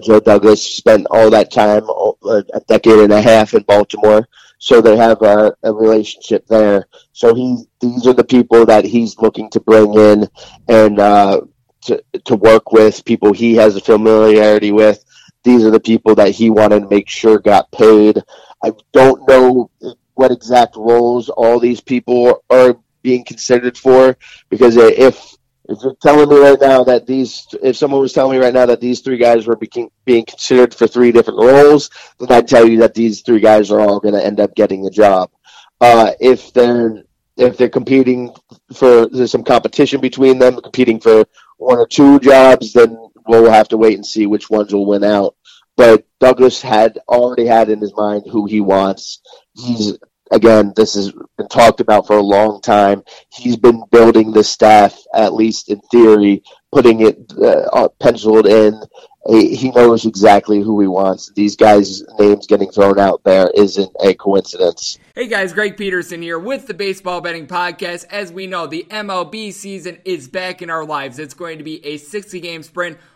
Joe 0.00 0.20
Douglas 0.20 0.62
spent 0.62 1.08
all 1.10 1.28
that 1.30 1.50
time, 1.50 1.82
a 1.82 2.60
decade 2.68 3.00
and 3.00 3.12
a 3.12 3.20
half 3.20 3.52
in 3.52 3.64
Baltimore, 3.64 4.28
so 4.62 4.80
they 4.80 4.96
have 4.96 5.20
a, 5.22 5.52
a, 5.64 5.72
relationship 5.72 6.46
there. 6.46 6.86
So 7.12 7.34
he, 7.34 7.64
these 7.80 8.06
are 8.06 8.12
the 8.12 8.22
people 8.22 8.64
that 8.66 8.84
he's 8.84 9.18
looking 9.18 9.50
to 9.50 9.58
bring 9.58 9.92
in 9.94 10.28
and 10.68 11.00
uh, 11.00 11.40
to 11.86 12.00
to 12.26 12.36
work 12.36 12.70
with 12.70 13.04
people 13.04 13.32
he 13.32 13.56
has 13.56 13.74
a 13.74 13.80
familiarity 13.80 14.70
with. 14.70 15.04
These 15.42 15.64
are 15.64 15.72
the 15.72 15.80
people 15.80 16.14
that 16.14 16.30
he 16.30 16.48
wanted 16.48 16.82
to 16.82 16.88
make 16.88 17.08
sure 17.08 17.40
got 17.40 17.72
paid. 17.72 18.22
I 18.62 18.70
don't 18.92 19.28
know 19.28 19.68
what 20.14 20.30
exact 20.30 20.76
roles 20.76 21.28
all 21.28 21.58
these 21.58 21.80
people 21.80 22.44
are 22.48 22.76
being 23.02 23.24
considered 23.24 23.76
for 23.76 24.16
because 24.48 24.76
if 24.76 25.36
if 25.72 25.78
you're 25.82 25.96
telling 26.02 26.28
me 26.28 26.38
right 26.38 26.60
now 26.60 26.84
that 26.84 27.06
these, 27.06 27.46
if 27.62 27.76
someone 27.76 28.00
was 28.00 28.12
telling 28.12 28.38
me 28.38 28.44
right 28.44 28.54
now 28.54 28.66
that 28.66 28.80
these 28.80 29.00
three 29.00 29.16
guys 29.16 29.46
were 29.46 29.56
being, 29.56 29.90
being 30.04 30.24
considered 30.24 30.74
for 30.74 30.86
three 30.86 31.12
different 31.12 31.40
roles, 31.40 31.90
then 32.18 32.30
I'd 32.30 32.48
tell 32.48 32.68
you 32.68 32.78
that 32.78 32.94
these 32.94 33.22
three 33.22 33.40
guys 33.40 33.70
are 33.70 33.80
all 33.80 34.00
going 34.00 34.14
to 34.14 34.24
end 34.24 34.40
up 34.40 34.54
getting 34.54 34.82
the 34.82 34.90
job. 34.90 35.30
Uh, 35.80 36.12
if 36.20 36.52
they're 36.52 37.02
if 37.36 37.56
they're 37.56 37.68
competing 37.68 38.30
for 38.74 39.08
there's 39.08 39.32
some 39.32 39.42
competition 39.42 40.00
between 40.00 40.38
them, 40.38 40.60
competing 40.60 41.00
for 41.00 41.24
one 41.56 41.78
or 41.78 41.86
two 41.86 42.20
jobs, 42.20 42.72
then 42.72 42.96
we'll 43.26 43.50
have 43.50 43.68
to 43.68 43.76
wait 43.78 43.94
and 43.94 44.06
see 44.06 44.26
which 44.26 44.50
ones 44.50 44.72
will 44.72 44.86
win 44.86 45.02
out. 45.02 45.34
But 45.76 46.04
Douglas 46.20 46.60
had 46.60 46.98
already 47.08 47.46
had 47.46 47.70
in 47.70 47.80
his 47.80 47.94
mind 47.96 48.24
who 48.30 48.46
he 48.46 48.60
wants. 48.60 49.20
He's 49.56 49.98
again, 50.32 50.72
this 50.74 50.94
has 50.94 51.12
been 51.36 51.48
talked 51.48 51.80
about 51.80 52.06
for 52.06 52.16
a 52.16 52.22
long 52.22 52.60
time. 52.60 53.02
He's 53.30 53.56
been 53.56 53.84
building 53.90 54.32
the 54.32 54.42
staff, 54.42 54.98
at 55.14 55.34
least 55.34 55.68
in 55.68 55.80
theory, 55.90 56.42
putting 56.72 57.00
it 57.02 57.32
uh, 57.40 57.88
penciled 58.00 58.46
in, 58.46 58.80
he 59.28 59.70
knows 59.70 60.04
exactly 60.04 60.60
who 60.60 60.80
he 60.80 60.86
wants. 60.86 61.30
These 61.34 61.56
guys' 61.56 62.02
names 62.18 62.46
getting 62.46 62.70
thrown 62.70 62.98
out 62.98 63.22
there 63.24 63.50
isn't 63.54 63.90
a 64.02 64.14
coincidence. 64.14 64.98
Hey 65.14 65.28
guys, 65.28 65.52
Greg 65.52 65.76
Peterson 65.76 66.22
here 66.22 66.38
with 66.38 66.66
the 66.66 66.74
Baseball 66.74 67.20
Betting 67.20 67.46
Podcast. 67.46 68.06
As 68.10 68.32
we 68.32 68.46
know, 68.46 68.66
the 68.66 68.86
MLB 68.90 69.52
season 69.52 69.98
is 70.04 70.28
back 70.28 70.60
in 70.60 70.70
our 70.70 70.84
lives. 70.84 71.18
It's 71.18 71.34
going 71.34 71.58
to 71.58 71.64
be 71.64 71.84
a 71.86 71.98
60 71.98 72.40
game 72.40 72.62
sprint 72.62 72.98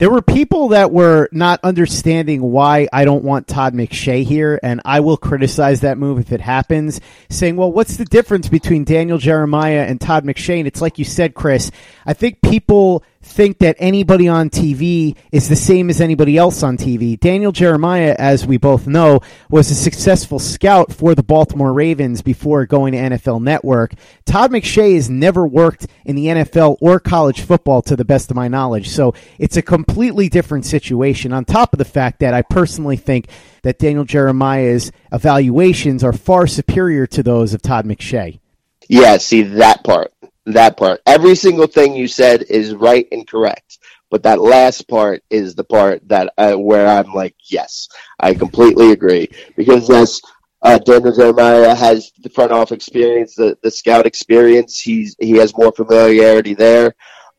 there 0.00 0.10
were 0.10 0.22
people 0.22 0.68
that 0.68 0.92
were 0.92 1.28
not 1.30 1.60
understanding 1.62 2.40
why 2.40 2.88
I 2.90 3.04
don't 3.04 3.22
want 3.22 3.46
Todd 3.46 3.74
McShay 3.74 4.24
here, 4.24 4.58
and 4.62 4.80
I 4.82 5.00
will 5.00 5.18
criticize 5.18 5.82
that 5.82 5.98
move 5.98 6.18
if 6.18 6.32
it 6.32 6.40
happens, 6.40 7.02
saying, 7.28 7.56
well, 7.56 7.70
what's 7.70 7.98
the 7.98 8.06
difference 8.06 8.48
between 8.48 8.84
Daniel 8.84 9.18
Jeremiah 9.18 9.84
and 9.86 10.00
Todd 10.00 10.24
McShay? 10.24 10.56
And 10.56 10.66
it's 10.66 10.80
like 10.80 10.98
you 10.98 11.04
said, 11.04 11.34
Chris, 11.34 11.70
I 12.06 12.14
think 12.14 12.40
people 12.40 13.04
think 13.22 13.58
that 13.58 13.76
anybody 13.78 14.28
on 14.28 14.48
TV 14.48 15.14
is 15.30 15.48
the 15.48 15.56
same 15.56 15.90
as 15.90 16.00
anybody 16.00 16.38
else 16.38 16.62
on 16.62 16.78
TV. 16.78 17.20
Daniel 17.20 17.52
Jeremiah, 17.52 18.16
as 18.18 18.46
we 18.46 18.56
both 18.56 18.86
know, 18.86 19.20
was 19.50 19.70
a 19.70 19.74
successful 19.74 20.38
scout 20.38 20.92
for 20.92 21.14
the 21.14 21.22
Baltimore 21.22 21.72
Ravens 21.72 22.22
before 22.22 22.64
going 22.64 22.92
to 22.92 22.98
NFL 22.98 23.42
Network. 23.42 23.92
Todd 24.24 24.50
McShay 24.52 24.94
has 24.94 25.10
never 25.10 25.46
worked 25.46 25.86
in 26.06 26.16
the 26.16 26.26
NFL 26.26 26.78
or 26.80 26.98
college 26.98 27.42
football 27.42 27.82
to 27.82 27.94
the 27.94 28.06
best 28.06 28.30
of 28.30 28.36
my 28.36 28.48
knowledge. 28.48 28.88
So 28.88 29.14
it's 29.38 29.58
a 29.58 29.62
completely 29.62 30.30
different 30.30 30.64
situation 30.64 31.32
on 31.32 31.44
top 31.44 31.74
of 31.74 31.78
the 31.78 31.84
fact 31.84 32.20
that 32.20 32.32
I 32.32 32.40
personally 32.42 32.96
think 32.96 33.28
that 33.62 33.78
Daniel 33.78 34.04
Jeremiah's 34.04 34.92
evaluations 35.12 36.02
are 36.02 36.14
far 36.14 36.46
superior 36.46 37.06
to 37.08 37.22
those 37.22 37.52
of 37.52 37.60
Todd 37.60 37.84
McShay. 37.84 38.40
Yeah, 38.88 39.18
see 39.18 39.42
that 39.42 39.84
part 39.84 40.12
that 40.46 40.76
part. 40.76 41.00
Every 41.06 41.34
single 41.34 41.66
thing 41.66 41.94
you 41.94 42.08
said 42.08 42.44
is 42.48 42.74
right 42.74 43.06
and 43.12 43.26
correct, 43.26 43.78
but 44.10 44.22
that 44.24 44.40
last 44.40 44.88
part 44.88 45.22
is 45.30 45.54
the 45.54 45.64
part 45.64 46.06
that 46.08 46.32
uh, 46.36 46.54
where 46.54 46.86
I'm 46.86 47.12
like, 47.12 47.36
yes, 47.44 47.88
I 48.18 48.34
completely 48.34 48.92
agree 48.92 49.28
because 49.56 49.88
yes, 49.88 50.20
uh, 50.62 50.78
Daniel 50.78 51.14
Jeremiah 51.14 51.74
has 51.74 52.12
the 52.22 52.28
front 52.28 52.52
office 52.52 52.76
experience, 52.76 53.34
the, 53.34 53.56
the 53.62 53.70
scout 53.70 54.06
experience. 54.06 54.78
He's 54.78 55.16
he 55.18 55.32
has 55.32 55.56
more 55.56 55.72
familiarity 55.72 56.54
there, 56.54 56.94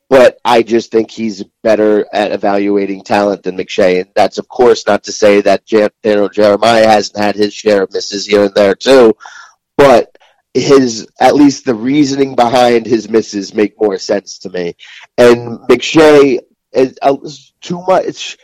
but 0.10 0.40
I 0.44 0.64
just 0.64 0.92
think 0.92 1.12
he's 1.12 1.44
better 1.62 2.06
at 2.14 2.32
evaluating 2.32 3.04
talent 3.04 3.44
than 3.44 3.58
McShay. 3.58 4.02
And 4.02 4.10
that's 4.16 4.38
of 4.38 4.48
course 4.48 4.88
not 4.88 5.04
to 5.04 5.12
say 5.12 5.42
that 5.42 5.66
Daniel 5.66 6.30
Jeremiah 6.30 6.88
hasn't 6.88 7.18
had 7.18 7.36
his 7.36 7.54
share 7.54 7.84
of 7.84 7.94
misses 7.94 8.26
here 8.26 8.46
and 8.46 8.56
there 8.56 8.76
too, 8.76 9.14
but 9.78 10.11
his 10.54 11.08
at 11.20 11.36
least 11.36 11.66
the 11.66 11.76
reasoning 11.76 12.36
behind 12.36 12.86
his 12.86 13.10
misses 13.10 13.54
make 13.54 13.80
more 13.80 13.98
sense 13.98 14.38
to 14.40 14.50
me. 14.50 14.76
And 15.18 15.60
McShay 15.70 16.40
is 16.74 16.98
uh, 17.02 17.16
too 17.62 17.82
much. 17.88 18.38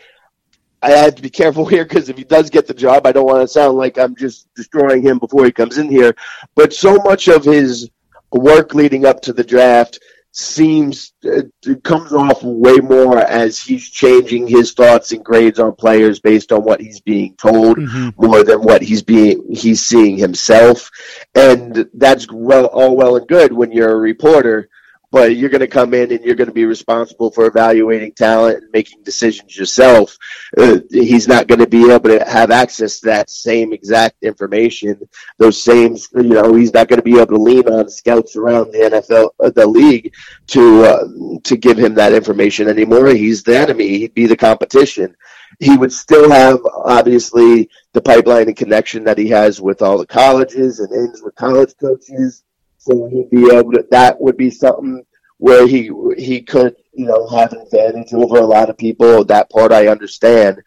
I 0.81 0.91
have 0.91 1.15
to 1.15 1.21
be 1.21 1.29
careful 1.29 1.65
here 1.67 1.83
because 1.83 2.09
if 2.09 2.17
he 2.17 2.23
does 2.23 2.49
get 2.49 2.67
the 2.67 2.73
job, 2.73 3.05
I 3.05 3.11
don't 3.11 3.25
want 3.25 3.41
to 3.41 3.47
sound 3.47 3.77
like 3.77 3.97
I'm 3.97 4.15
just 4.15 4.53
destroying 4.55 5.01
him 5.01 5.19
before 5.19 5.45
he 5.45 5.51
comes 5.51 5.77
in 5.77 5.89
here. 5.89 6.15
But 6.55 6.73
so 6.73 6.95
much 6.97 7.27
of 7.27 7.43
his 7.43 7.89
work 8.31 8.73
leading 8.73 9.05
up 9.05 9.21
to 9.21 9.33
the 9.33 9.43
draft 9.43 9.99
seems 10.37 11.13
it 11.23 11.83
comes 11.83 12.13
off 12.13 12.43
way 12.43 12.75
more 12.77 13.17
as 13.17 13.59
he's 13.59 13.89
changing 13.89 14.45
his 14.45 14.71
thoughts 14.71 15.11
and 15.11 15.25
grades 15.25 15.57
on 15.57 15.73
players 15.73 16.19
based 16.19 16.51
on 16.51 16.63
what 16.63 16.79
he's 16.79 16.99
being 16.99 17.35
told 17.37 17.75
mm-hmm. 17.75 18.09
more 18.23 18.43
than 18.43 18.61
what 18.61 18.83
he's 18.83 19.01
being 19.01 19.43
he's 19.51 19.83
seeing 19.83 20.15
himself 20.15 20.91
and 21.33 21.89
that's 21.95 22.31
well 22.31 22.67
all 22.67 22.95
well 22.95 23.15
and 23.15 23.27
good 23.27 23.51
when 23.51 23.71
you're 23.71 23.89
a 23.89 23.95
reporter 23.95 24.69
but 25.11 25.35
you're 25.35 25.49
going 25.49 25.61
to 25.61 25.67
come 25.67 25.93
in 25.93 26.11
and 26.11 26.23
you're 26.23 26.35
going 26.35 26.49
to 26.49 26.53
be 26.53 26.65
responsible 26.65 27.31
for 27.31 27.45
evaluating 27.45 28.11
talent 28.11 28.57
and 28.57 28.71
making 28.71 29.03
decisions 29.03 29.57
yourself. 29.57 30.17
Uh, 30.57 30.79
he's 30.91 31.27
not 31.27 31.47
going 31.47 31.59
to 31.59 31.67
be 31.67 31.89
able 31.91 32.09
to 32.09 32.23
have 32.25 32.51
access 32.51 32.99
to 32.99 33.05
that 33.05 33.29
same 33.29 33.71
exact 33.71 34.21
information. 34.21 34.99
Those 35.37 35.61
same, 35.61 35.95
you 36.15 36.23
know, 36.23 36.53
he's 36.53 36.73
not 36.73 36.89
going 36.89 36.99
to 36.99 37.03
be 37.03 37.15
able 37.15 37.37
to 37.37 37.41
lean 37.41 37.67
on 37.69 37.89
scouts 37.89 38.35
around 38.35 38.71
the 38.71 38.79
NFL, 38.79 39.29
uh, 39.39 39.49
the 39.49 39.65
league, 39.65 40.13
to 40.47 40.83
uh, 40.83 41.07
to 41.43 41.57
give 41.57 41.77
him 41.77 41.93
that 41.95 42.13
information 42.13 42.67
anymore. 42.67 43.07
He's 43.07 43.43
the 43.43 43.57
enemy. 43.57 43.99
He'd 43.99 44.13
be 44.13 44.25
the 44.25 44.37
competition. 44.37 45.15
He 45.59 45.77
would 45.77 45.93
still 45.93 46.29
have 46.29 46.59
obviously 46.65 47.69
the 47.93 48.01
pipeline 48.01 48.47
and 48.47 48.57
connection 48.57 49.05
that 49.05 49.17
he 49.17 49.29
has 49.29 49.61
with 49.61 49.81
all 49.81 49.97
the 49.97 50.05
colleges 50.05 50.79
and 50.79 50.91
ends 50.93 51.21
with 51.23 51.35
college 51.35 51.73
coaches 51.79 52.43
so 52.87 53.07
he'd 53.07 53.29
be 53.29 53.53
able 53.53 53.73
to. 53.73 53.85
That 53.91 54.19
would 54.19 54.37
be 54.37 54.49
something 54.49 55.03
where 55.37 55.67
he 55.67 55.91
he 56.17 56.41
could 56.41 56.75
you 56.93 57.05
know 57.05 57.27
have 57.27 57.53
an 57.53 57.61
advantage 57.61 58.13
over 58.13 58.37
a 58.37 58.45
lot 58.45 58.69
of 58.69 58.77
people. 58.77 59.23
That 59.25 59.49
part 59.49 59.71
I 59.71 59.87
understand, 59.87 60.61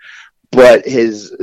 but 0.52 0.86
his 0.86 1.34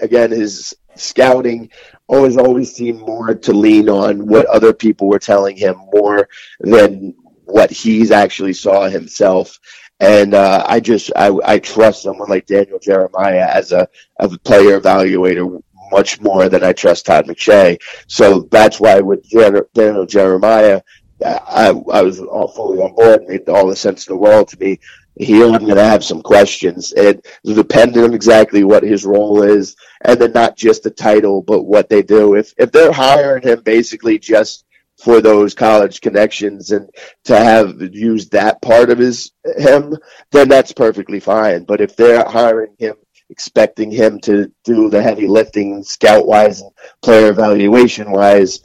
again 0.00 0.30
his 0.30 0.74
scouting 0.96 1.70
always 2.08 2.36
always 2.36 2.74
seemed 2.74 3.00
more 3.00 3.34
to 3.34 3.52
lean 3.52 3.88
on 3.88 4.26
what 4.26 4.46
other 4.46 4.72
people 4.72 5.08
were 5.08 5.18
telling 5.18 5.56
him 5.56 5.76
more 5.92 6.28
than 6.60 7.14
what 7.44 7.70
he's 7.70 8.10
actually 8.10 8.52
saw 8.52 8.88
himself. 8.88 9.58
And 9.98 10.34
uh, 10.34 10.64
I 10.68 10.80
just 10.80 11.10
I, 11.16 11.36
I 11.44 11.58
trust 11.58 12.02
someone 12.02 12.28
like 12.28 12.46
Daniel 12.46 12.78
Jeremiah 12.78 13.48
as 13.50 13.72
a 13.72 13.88
as 14.20 14.32
a 14.32 14.38
player 14.38 14.78
evaluator 14.80 15.62
much 15.90 16.20
more 16.20 16.48
than 16.48 16.64
I 16.64 16.72
trust 16.72 17.06
Todd 17.06 17.26
McShay. 17.26 17.78
So 18.06 18.48
that's 18.50 18.80
why 18.80 19.00
with 19.00 19.28
Daniel 19.74 20.06
Jeremiah, 20.06 20.80
I, 21.24 21.68
I 21.92 22.02
was 22.02 22.20
all 22.20 22.48
fully 22.48 22.80
on 22.80 22.94
board. 22.94 23.22
It 23.22 23.28
made 23.28 23.48
all 23.48 23.66
the 23.66 23.76
sense 23.76 24.06
in 24.06 24.14
the 24.14 24.18
world 24.18 24.48
to 24.48 24.58
me. 24.58 24.78
Here 25.18 25.46
I'm 25.46 25.64
going 25.64 25.76
to 25.76 25.84
have 25.84 26.04
some 26.04 26.20
questions, 26.20 26.92
and 26.92 27.24
depending 27.42 28.04
on 28.04 28.12
exactly 28.12 28.64
what 28.64 28.82
his 28.82 29.06
role 29.06 29.42
is, 29.42 29.74
and 30.02 30.20
then 30.20 30.32
not 30.32 30.58
just 30.58 30.82
the 30.82 30.90
title, 30.90 31.40
but 31.40 31.62
what 31.62 31.88
they 31.88 32.02
do. 32.02 32.34
If 32.34 32.52
if 32.58 32.70
they're 32.70 32.92
hiring 32.92 33.42
him 33.42 33.62
basically 33.62 34.18
just 34.18 34.66
for 34.98 35.22
those 35.22 35.54
college 35.54 36.02
connections 36.02 36.70
and 36.70 36.90
to 37.24 37.38
have 37.38 37.80
used 37.94 38.32
that 38.32 38.60
part 38.60 38.90
of 38.90 38.98
his 38.98 39.32
him, 39.56 39.96
then 40.32 40.48
that's 40.50 40.72
perfectly 40.72 41.20
fine. 41.20 41.64
But 41.64 41.80
if 41.80 41.96
they're 41.96 42.24
hiring 42.28 42.74
him 42.78 42.96
expecting 43.30 43.90
him 43.90 44.20
to 44.20 44.52
do 44.64 44.88
the 44.88 45.02
heavy 45.02 45.26
lifting 45.26 45.82
scout 45.82 46.26
wise 46.26 46.60
and 46.60 46.70
player 47.02 47.30
evaluation 47.30 48.10
wise. 48.10 48.60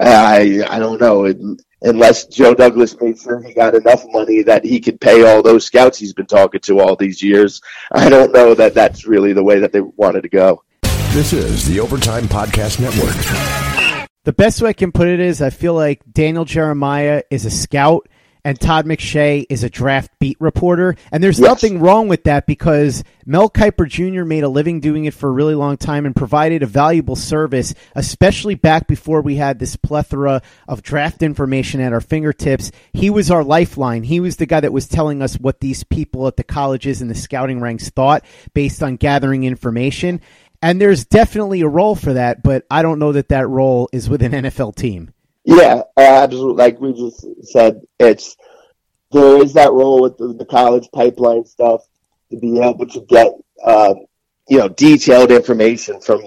I 0.00 0.64
I 0.68 0.78
don't 0.78 1.00
know 1.00 1.32
unless 1.82 2.26
Joe 2.26 2.54
Douglas 2.54 2.98
made 3.00 3.18
sure 3.18 3.40
he 3.42 3.54
got 3.54 3.74
enough 3.74 4.04
money 4.08 4.42
that 4.42 4.64
he 4.64 4.80
could 4.80 5.00
pay 5.00 5.24
all 5.24 5.42
those 5.42 5.64
scouts 5.64 5.98
he's 5.98 6.12
been 6.12 6.26
talking 6.26 6.60
to 6.62 6.80
all 6.80 6.96
these 6.96 7.22
years. 7.22 7.60
I 7.92 8.08
don't 8.08 8.32
know 8.32 8.54
that 8.54 8.74
that's 8.74 9.06
really 9.06 9.32
the 9.32 9.44
way 9.44 9.60
that 9.60 9.72
they 9.72 9.80
wanted 9.80 10.22
to 10.22 10.28
go. 10.28 10.62
This 11.12 11.32
is 11.32 11.66
the 11.66 11.80
Overtime 11.80 12.24
Podcast 12.24 12.80
Network. 12.80 14.08
The 14.24 14.32
best 14.32 14.60
way 14.60 14.70
I 14.70 14.74
can 14.74 14.92
put 14.92 15.08
it 15.08 15.18
is 15.18 15.40
I 15.40 15.50
feel 15.50 15.74
like 15.74 16.02
Daniel 16.10 16.44
Jeremiah 16.44 17.22
is 17.30 17.46
a 17.46 17.50
scout 17.50 18.06
and 18.44 18.60
Todd 18.60 18.86
McShay 18.86 19.46
is 19.48 19.64
a 19.64 19.70
draft 19.70 20.10
beat 20.18 20.36
reporter. 20.40 20.96
And 21.12 21.22
there's 21.22 21.38
yes. 21.38 21.48
nothing 21.48 21.80
wrong 21.80 22.08
with 22.08 22.24
that 22.24 22.46
because 22.46 23.04
Mel 23.26 23.50
Kiper 23.50 23.88
Jr. 23.88 24.24
made 24.24 24.44
a 24.44 24.48
living 24.48 24.80
doing 24.80 25.04
it 25.04 25.14
for 25.14 25.28
a 25.28 25.32
really 25.32 25.54
long 25.54 25.76
time 25.76 26.06
and 26.06 26.16
provided 26.16 26.62
a 26.62 26.66
valuable 26.66 27.16
service, 27.16 27.74
especially 27.94 28.54
back 28.54 28.86
before 28.86 29.20
we 29.22 29.36
had 29.36 29.58
this 29.58 29.76
plethora 29.76 30.42
of 30.68 30.82
draft 30.82 31.22
information 31.22 31.80
at 31.80 31.92
our 31.92 32.00
fingertips. 32.00 32.72
He 32.92 33.10
was 33.10 33.30
our 33.30 33.44
lifeline. 33.44 34.02
He 34.02 34.20
was 34.20 34.36
the 34.36 34.46
guy 34.46 34.60
that 34.60 34.72
was 34.72 34.88
telling 34.88 35.22
us 35.22 35.36
what 35.36 35.60
these 35.60 35.84
people 35.84 36.26
at 36.26 36.36
the 36.36 36.44
colleges 36.44 37.02
and 37.02 37.10
the 37.10 37.14
scouting 37.14 37.60
ranks 37.60 37.90
thought 37.90 38.24
based 38.54 38.82
on 38.82 38.96
gathering 38.96 39.44
information. 39.44 40.20
And 40.62 40.80
there's 40.80 41.06
definitely 41.06 41.62
a 41.62 41.68
role 41.68 41.94
for 41.94 42.12
that, 42.14 42.42
but 42.42 42.66
I 42.70 42.82
don't 42.82 42.98
know 42.98 43.12
that 43.12 43.28
that 43.28 43.48
role 43.48 43.88
is 43.92 44.10
with 44.10 44.22
an 44.22 44.32
NFL 44.32 44.76
team. 44.76 45.14
Yeah, 45.44 45.82
absolutely. 45.96 46.54
Like 46.62 46.80
we 46.80 46.92
just 46.92 47.26
said, 47.50 47.80
it's 47.98 48.36
there 49.12 49.42
is 49.42 49.54
that 49.54 49.72
role 49.72 50.02
with 50.02 50.18
the, 50.18 50.34
the 50.34 50.44
college 50.44 50.88
pipeline 50.92 51.44
stuff 51.44 51.82
to 52.30 52.38
be 52.38 52.60
able 52.60 52.86
to 52.86 53.00
get 53.02 53.32
uh, 53.64 53.94
you 54.48 54.58
know 54.58 54.68
detailed 54.68 55.30
information 55.30 56.00
from 56.00 56.22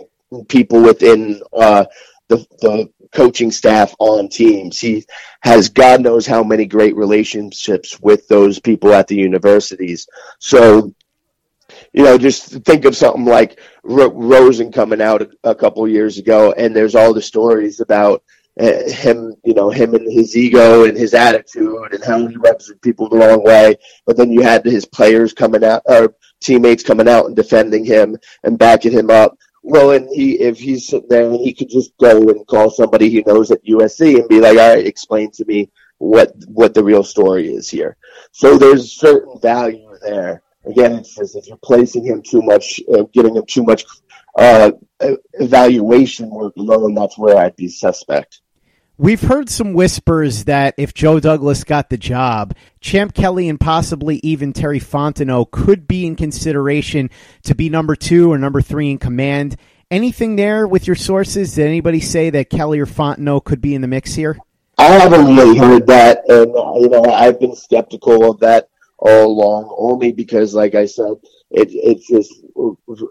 people 0.47 0.81
within 0.81 1.41
uh, 1.57 1.85
the, 2.27 2.37
the 2.61 2.89
coaching 3.11 3.51
staff 3.51 3.95
on 3.99 4.29
teams. 4.29 4.79
He 4.79 5.05
has 5.41 5.69
God 5.69 6.01
knows 6.01 6.25
how 6.25 6.43
many 6.43 6.65
great 6.65 6.95
relationships 6.95 7.99
with 8.01 8.27
those 8.27 8.59
people 8.59 8.93
at 8.93 9.07
the 9.07 9.15
universities. 9.15 10.07
So 10.39 10.93
you 11.93 12.03
know, 12.03 12.17
just 12.17 12.47
think 12.65 12.85
of 12.85 12.95
something 12.95 13.25
like 13.25 13.59
Ro- 13.83 14.11
Rosen 14.11 14.71
coming 14.71 15.01
out 15.01 15.27
a 15.43 15.55
couple 15.55 15.87
years 15.87 16.17
ago, 16.17 16.51
and 16.53 16.75
there's 16.75 16.95
all 16.95 17.13
the 17.13 17.21
stories 17.21 17.79
about 17.79 18.23
uh, 18.59 18.89
him, 18.89 19.35
you 19.43 19.53
know, 19.53 19.69
him 19.69 19.95
and 19.95 20.11
his 20.11 20.37
ego 20.37 20.85
and 20.85 20.97
his 20.97 21.13
attitude 21.13 21.93
and 21.93 22.03
how 22.03 22.25
he 22.27 22.35
rubs 22.35 22.71
people 22.81 23.09
the 23.09 23.17
wrong 23.17 23.43
way. 23.43 23.75
But 24.05 24.17
then 24.17 24.31
you 24.31 24.41
had 24.41 24.63
his 24.65 24.85
players 24.85 25.33
coming 25.33 25.63
out, 25.63 25.81
or 25.85 26.15
teammates 26.39 26.83
coming 26.83 27.07
out 27.07 27.25
and 27.25 27.35
defending 27.35 27.85
him 27.85 28.17
and 28.43 28.59
backing 28.59 28.91
him 28.91 29.09
up. 29.09 29.37
Well, 29.63 29.91
and 29.91 30.07
he, 30.09 30.33
if 30.39 30.59
he's 30.59 30.87
sitting 30.87 31.07
there, 31.09 31.31
he 31.31 31.53
could 31.53 31.69
just 31.69 31.97
go 31.97 32.29
and 32.29 32.45
call 32.45 32.69
somebody 32.69 33.09
he 33.09 33.23
knows 33.25 33.49
at 33.49 33.65
USC 33.65 34.19
and 34.19 34.27
be 34.27 34.41
like, 34.41 34.57
"All 34.59 34.75
right, 34.75 34.85
explain 34.85 35.31
to 35.31 35.45
me 35.45 35.71
what 35.99 36.33
what 36.47 36.73
the 36.73 36.83
real 36.83 37.03
story 37.03 37.47
is 37.47 37.69
here." 37.69 37.95
So 38.33 38.57
there's 38.57 38.91
certain 38.91 39.39
value 39.39 39.89
there. 40.01 40.43
Again, 40.65 40.93
it's 40.93 41.15
just 41.15 41.37
if 41.37 41.47
you're 41.47 41.57
placing 41.63 42.05
him 42.05 42.21
too 42.21 42.41
much, 42.41 42.81
uh, 42.93 43.03
giving 43.13 43.35
him 43.35 43.45
too 43.47 43.63
much 43.63 43.85
uh, 44.37 44.71
evaluation 45.33 46.29
work 46.29 46.55
alone, 46.57 46.93
that's 46.93 47.17
where 47.17 47.37
I'd 47.37 47.55
be 47.55 47.67
suspect. 47.67 48.41
We've 48.97 49.21
heard 49.21 49.49
some 49.49 49.73
whispers 49.73 50.43
that 50.45 50.75
if 50.77 50.93
Joe 50.93 51.19
Douglas 51.19 51.63
got 51.63 51.89
the 51.89 51.97
job, 51.97 52.55
Champ 52.79 53.15
Kelly 53.15 53.49
and 53.49 53.59
possibly 53.59 54.19
even 54.21 54.53
Terry 54.53 54.79
Fontenot 54.79 55.49
could 55.49 55.87
be 55.87 56.05
in 56.05 56.15
consideration 56.15 57.09
to 57.43 57.55
be 57.55 57.69
number 57.69 57.95
two 57.95 58.31
or 58.31 58.37
number 58.37 58.61
three 58.61 58.91
in 58.91 58.99
command. 58.99 59.57
Anything 59.89 60.35
there 60.35 60.67
with 60.67 60.85
your 60.85 60.95
sources? 60.95 61.55
Did 61.55 61.67
anybody 61.67 61.99
say 61.99 62.29
that 62.29 62.51
Kelly 62.51 62.79
or 62.79 62.85
Fontenot 62.85 63.45
could 63.45 63.61
be 63.61 63.73
in 63.73 63.81
the 63.81 63.87
mix 63.87 64.13
here? 64.13 64.37
I 64.77 64.85
haven't 64.85 65.35
really 65.35 65.57
heard 65.57 65.87
that, 65.87 66.23
and 66.29 66.51
you 66.81 66.89
know 66.89 67.03
I've 67.05 67.39
been 67.39 67.55
skeptical 67.55 68.29
of 68.29 68.39
that 68.41 68.69
all 68.97 69.25
along, 69.25 69.75
only 69.77 70.11
because, 70.11 70.53
like 70.53 70.75
I 70.75 70.85
said, 70.85 71.13
it, 71.51 71.69
it's 71.71 72.07
just 72.07 72.31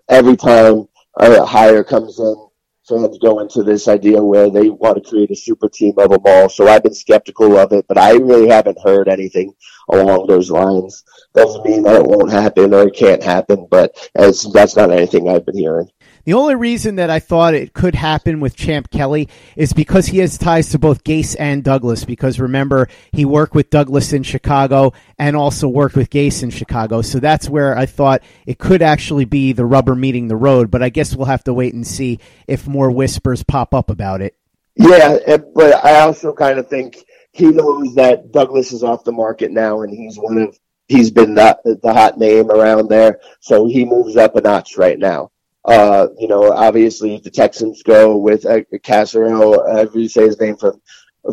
every 0.08 0.36
time 0.36 0.88
Uh, 1.18 1.38
a 1.42 1.46
hire 1.46 1.84
comes 1.84 2.18
in, 2.18 2.48
fans 2.88 3.18
go 3.18 3.40
into 3.40 3.62
this 3.62 3.88
idea 3.88 4.22
where 4.22 4.50
they 4.50 4.70
want 4.70 5.02
to 5.02 5.08
create 5.08 5.30
a 5.30 5.36
super 5.36 5.68
team 5.68 5.94
of 5.98 6.10
them 6.10 6.22
all. 6.24 6.48
So 6.48 6.68
I've 6.68 6.82
been 6.82 6.94
skeptical 6.94 7.56
of 7.58 7.72
it, 7.72 7.86
but 7.88 7.98
I 7.98 8.12
really 8.12 8.48
haven't 8.48 8.80
heard 8.82 9.08
anything 9.08 9.54
along 9.90 10.26
those 10.26 10.50
lines. 10.50 11.04
Doesn't 11.34 11.64
mean 11.64 11.82
that 11.84 12.00
it 12.00 12.06
won't 12.06 12.30
happen 12.30 12.74
or 12.74 12.88
it 12.88 12.96
can't 12.96 13.22
happen, 13.22 13.66
but 13.70 13.94
that's 14.14 14.76
not 14.76 14.90
anything 14.90 15.28
I've 15.28 15.46
been 15.46 15.58
hearing. 15.58 15.88
The 16.24 16.34
only 16.34 16.54
reason 16.54 16.96
that 16.96 17.10
I 17.10 17.18
thought 17.18 17.54
it 17.54 17.72
could 17.72 17.96
happen 17.96 18.38
with 18.38 18.54
Champ 18.54 18.90
Kelly 18.90 19.28
is 19.56 19.72
because 19.72 20.06
he 20.06 20.18
has 20.18 20.38
ties 20.38 20.68
to 20.70 20.78
both 20.78 21.02
Gase 21.02 21.34
and 21.38 21.64
Douglas. 21.64 22.04
Because 22.04 22.38
remember, 22.38 22.88
he 23.10 23.24
worked 23.24 23.54
with 23.54 23.70
Douglas 23.70 24.12
in 24.12 24.22
Chicago 24.22 24.92
and 25.18 25.34
also 25.34 25.66
worked 25.66 25.96
with 25.96 26.10
Gase 26.10 26.44
in 26.44 26.50
Chicago. 26.50 27.02
So 27.02 27.18
that's 27.18 27.48
where 27.48 27.76
I 27.76 27.86
thought 27.86 28.22
it 28.46 28.58
could 28.58 28.82
actually 28.82 29.24
be 29.24 29.52
the 29.52 29.66
rubber 29.66 29.96
meeting 29.96 30.28
the 30.28 30.36
road. 30.36 30.70
But 30.70 30.82
I 30.82 30.90
guess 30.90 31.16
we'll 31.16 31.26
have 31.26 31.44
to 31.44 31.54
wait 31.54 31.74
and 31.74 31.86
see 31.86 32.20
if 32.46 32.68
more 32.68 32.90
whispers 32.90 33.42
pop 33.42 33.74
up 33.74 33.90
about 33.90 34.20
it. 34.20 34.36
Yeah, 34.76 35.18
eh, 35.26 35.38
but 35.54 35.84
I 35.84 36.00
also 36.00 36.32
kind 36.32 36.58
of 36.58 36.68
think 36.68 37.04
he 37.32 37.46
knows 37.46 37.96
that 37.96 38.30
Douglas 38.30 38.72
is 38.72 38.84
off 38.84 39.04
the 39.04 39.12
market 39.12 39.50
now, 39.50 39.82
and 39.82 39.92
he's 39.92 40.16
one 40.16 40.38
of 40.38 40.58
he's 40.86 41.10
been 41.10 41.34
the, 41.34 41.78
the 41.82 41.92
hot 41.92 42.16
name 42.16 42.50
around 42.50 42.88
there. 42.88 43.18
So 43.40 43.66
he 43.66 43.84
moves 43.84 44.16
up 44.16 44.36
a 44.36 44.40
notch 44.40 44.76
right 44.76 44.98
now. 44.98 45.31
Uh, 45.64 46.08
you 46.18 46.26
know, 46.26 46.52
obviously 46.52 47.18
the 47.18 47.30
Texans 47.30 47.82
go 47.82 48.16
with 48.16 48.44
uh, 48.46 48.62
Caserio, 48.82 49.56
however 49.70 49.98
you 49.98 50.08
say 50.08 50.26
his 50.26 50.40
name 50.40 50.56
from 50.56 50.80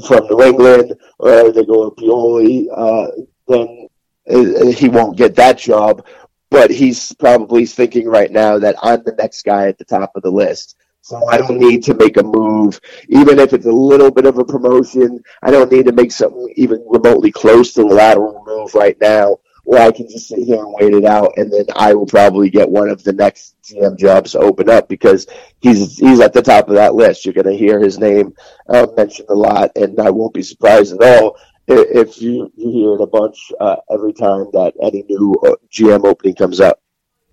from 0.05 0.27
New 0.27 0.43
England, 0.43 0.93
or 1.17 1.51
they 1.51 1.65
go 1.65 1.85
with 1.85 1.95
Pioli, 1.95 2.67
uh, 2.71 3.07
then 3.47 3.87
uh, 4.29 4.67
he 4.67 4.87
won't 4.87 5.17
get 5.17 5.35
that 5.35 5.57
job. 5.57 6.05
But 6.51 6.69
he's 6.69 7.13
probably 7.13 7.65
thinking 7.65 8.07
right 8.07 8.31
now 8.31 8.59
that 8.59 8.75
I'm 8.81 9.03
the 9.03 9.15
next 9.17 9.43
guy 9.43 9.67
at 9.67 9.77
the 9.77 9.85
top 9.85 10.11
of 10.15 10.23
the 10.23 10.31
list. 10.31 10.75
So 11.01 11.25
I 11.27 11.37
don't 11.37 11.57
need 11.57 11.83
to 11.83 11.93
make 11.93 12.17
a 12.17 12.23
move, 12.23 12.79
even 13.07 13.39
if 13.39 13.53
it's 13.53 13.65
a 13.65 13.71
little 13.71 14.11
bit 14.11 14.25
of 14.25 14.37
a 14.37 14.45
promotion. 14.45 15.23
I 15.41 15.49
don't 15.49 15.71
need 15.71 15.85
to 15.85 15.91
make 15.91 16.11
something 16.11 16.53
even 16.55 16.83
remotely 16.87 17.31
close 17.31 17.73
to 17.73 17.81
the 17.81 17.95
lateral 17.95 18.43
move 18.45 18.75
right 18.75 18.99
now 18.99 19.37
where 19.69 19.87
I 19.87 19.91
can 19.91 20.09
just 20.09 20.27
sit 20.27 20.39
here 20.39 20.57
and 20.63 20.73
wait 20.79 20.93
it 20.95 21.05
out, 21.05 21.33
and 21.37 21.53
then 21.53 21.65
I 21.75 21.93
will 21.93 22.07
probably 22.07 22.49
get 22.49 22.67
one 22.67 22.89
of 22.89 23.03
the 23.03 23.13
next 23.13 23.55
GM 23.63 23.99
jobs 23.99 24.33
open 24.33 24.67
up 24.67 24.89
because 24.89 25.27
he's 25.61 25.99
he's 25.99 26.19
at 26.21 26.33
the 26.33 26.41
top 26.41 26.69
of 26.69 26.75
that 26.75 26.95
list. 26.95 27.23
You're 27.23 27.35
going 27.35 27.45
to 27.45 27.55
hear 27.55 27.79
his 27.79 27.99
name 27.99 28.33
uh, 28.67 28.87
mentioned 28.97 29.29
a 29.29 29.35
lot, 29.35 29.69
and 29.75 29.99
I 29.99 30.09
won't 30.09 30.33
be 30.33 30.41
surprised 30.41 30.99
at 30.99 31.21
all 31.21 31.37
if 31.67 32.19
you, 32.19 32.51
you 32.55 32.71
hear 32.71 32.93
it 32.95 33.01
a 33.01 33.05
bunch 33.05 33.51
uh, 33.59 33.75
every 33.91 34.13
time 34.13 34.47
that 34.53 34.73
any 34.81 35.03
new 35.07 35.35
uh, 35.45 35.53
GM 35.71 36.03
opening 36.03 36.33
comes 36.33 36.59
up. 36.59 36.81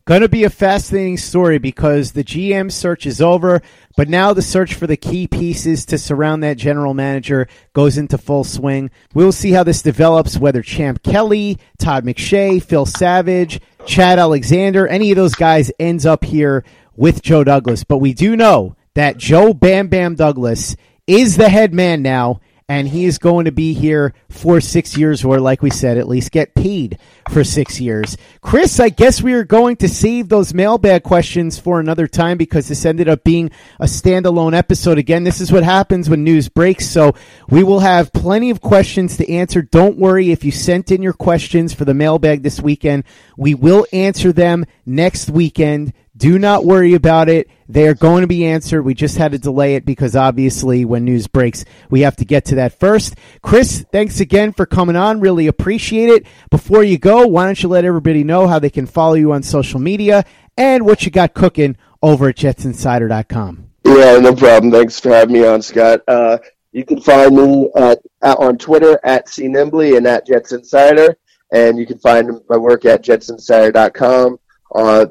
Going 0.06 0.20
to 0.20 0.28
be 0.28 0.44
a 0.44 0.50
fascinating 0.50 1.16
story 1.16 1.58
because 1.58 2.12
the 2.12 2.22
GM 2.22 2.70
search 2.70 3.06
is 3.06 3.20
over, 3.20 3.60
but 3.96 4.08
now 4.08 4.32
the 4.32 4.40
search 4.40 4.74
for 4.74 4.86
the 4.86 4.96
key 4.96 5.26
pieces 5.26 5.84
to 5.86 5.98
surround 5.98 6.44
that 6.44 6.58
general 6.58 6.94
manager 6.94 7.48
goes 7.72 7.98
into 7.98 8.16
full 8.16 8.44
swing. 8.44 8.92
We'll 9.14 9.32
see 9.32 9.50
how 9.50 9.64
this 9.64 9.82
develops, 9.82 10.38
whether 10.38 10.62
Champ 10.62 11.02
Kelly, 11.02 11.58
Todd 11.80 12.04
McShay, 12.04 12.62
Phil 12.62 12.86
Savage, 12.86 13.60
Chad 13.84 14.20
Alexander, 14.20 14.86
any 14.86 15.10
of 15.10 15.16
those 15.16 15.34
guys 15.34 15.72
ends 15.80 16.06
up 16.06 16.22
here 16.22 16.62
with 16.94 17.20
Joe 17.20 17.42
Douglas. 17.42 17.82
But 17.82 17.98
we 17.98 18.14
do 18.14 18.36
know 18.36 18.76
that 18.94 19.16
Joe 19.16 19.52
Bam 19.54 19.88
Bam 19.88 20.14
Douglas 20.14 20.76
is 21.08 21.36
the 21.36 21.48
head 21.48 21.74
man 21.74 22.02
now 22.02 22.40
and 22.68 22.88
he 22.88 23.04
is 23.04 23.18
going 23.18 23.44
to 23.44 23.52
be 23.52 23.74
here 23.74 24.12
for 24.28 24.60
six 24.60 24.96
years, 24.96 25.24
or 25.24 25.38
like 25.38 25.62
we 25.62 25.70
said, 25.70 25.98
at 25.98 26.08
least 26.08 26.32
get 26.32 26.54
paid 26.54 26.98
for 27.30 27.44
six 27.44 27.80
years. 27.80 28.16
Chris, 28.40 28.80
I 28.80 28.88
guess 28.88 29.22
we 29.22 29.34
are 29.34 29.44
going 29.44 29.76
to 29.76 29.88
save 29.88 30.28
those 30.28 30.52
mailbag 30.52 31.04
questions 31.04 31.60
for 31.60 31.78
another 31.78 32.08
time 32.08 32.36
because 32.38 32.66
this 32.66 32.84
ended 32.84 33.08
up 33.08 33.22
being 33.22 33.52
a 33.78 33.84
standalone 33.84 34.52
episode. 34.52 34.98
Again, 34.98 35.22
this 35.22 35.40
is 35.40 35.52
what 35.52 35.62
happens 35.62 36.10
when 36.10 36.24
news 36.24 36.48
breaks, 36.48 36.88
so 36.88 37.14
we 37.48 37.62
will 37.62 37.80
have 37.80 38.12
plenty 38.12 38.50
of 38.50 38.60
questions 38.60 39.16
to 39.18 39.32
answer. 39.32 39.62
Don't 39.62 39.96
worry 39.96 40.32
if 40.32 40.42
you 40.42 40.50
sent 40.50 40.90
in 40.90 41.02
your 41.02 41.12
questions 41.12 41.72
for 41.72 41.84
the 41.84 41.94
mailbag 41.94 42.42
this 42.42 42.60
weekend, 42.60 43.04
we 43.36 43.54
will 43.54 43.86
answer 43.92 44.32
them 44.32 44.64
next 44.84 45.30
weekend. 45.30 45.92
Do 46.16 46.36
not 46.36 46.64
worry 46.64 46.94
about 46.94 47.28
it. 47.28 47.48
They 47.68 47.88
are 47.88 47.94
going 47.94 48.20
to 48.20 48.26
be 48.26 48.46
answered. 48.46 48.82
We 48.82 48.94
just 48.94 49.16
had 49.16 49.32
to 49.32 49.38
delay 49.38 49.74
it 49.74 49.84
because 49.84 50.14
obviously 50.14 50.84
when 50.84 51.04
news 51.04 51.26
breaks, 51.26 51.64
we 51.90 52.00
have 52.02 52.16
to 52.16 52.24
get 52.24 52.44
to 52.46 52.56
that 52.56 52.78
first. 52.78 53.16
Chris, 53.42 53.84
thanks 53.90 54.20
again 54.20 54.52
for 54.52 54.66
coming 54.66 54.96
on. 54.96 55.20
Really 55.20 55.46
appreciate 55.46 56.08
it. 56.08 56.26
Before 56.50 56.82
you 56.82 56.98
go, 56.98 57.26
why 57.26 57.46
don't 57.46 57.62
you 57.62 57.68
let 57.68 57.84
everybody 57.84 58.24
know 58.24 58.46
how 58.46 58.58
they 58.58 58.70
can 58.70 58.86
follow 58.86 59.14
you 59.14 59.32
on 59.32 59.42
social 59.42 59.80
media 59.80 60.24
and 60.56 60.86
what 60.86 61.04
you 61.04 61.10
got 61.10 61.34
cooking 61.34 61.76
over 62.02 62.28
at 62.28 62.36
jetsinsider.com. 62.36 63.70
Yeah, 63.84 64.18
no 64.18 64.34
problem. 64.34 64.72
Thanks 64.72 64.98
for 64.98 65.10
having 65.10 65.34
me 65.34 65.46
on, 65.46 65.62
Scott. 65.62 66.00
Uh, 66.08 66.38
you 66.72 66.84
can 66.84 67.00
find 67.00 67.34
me 67.34 67.70
at, 67.76 68.00
at, 68.22 68.38
on 68.38 68.58
Twitter 68.58 68.98
at 69.04 69.26
cnimbley 69.26 69.96
and 69.96 70.06
at 70.06 70.26
Jets 70.26 70.52
Insider, 70.52 71.16
and 71.52 71.78
you 71.78 71.86
can 71.86 71.98
find 71.98 72.30
my 72.48 72.56
work 72.56 72.84
at 72.84 73.02
jetsinsider.com. 73.02 74.38
Uh, 74.74 75.06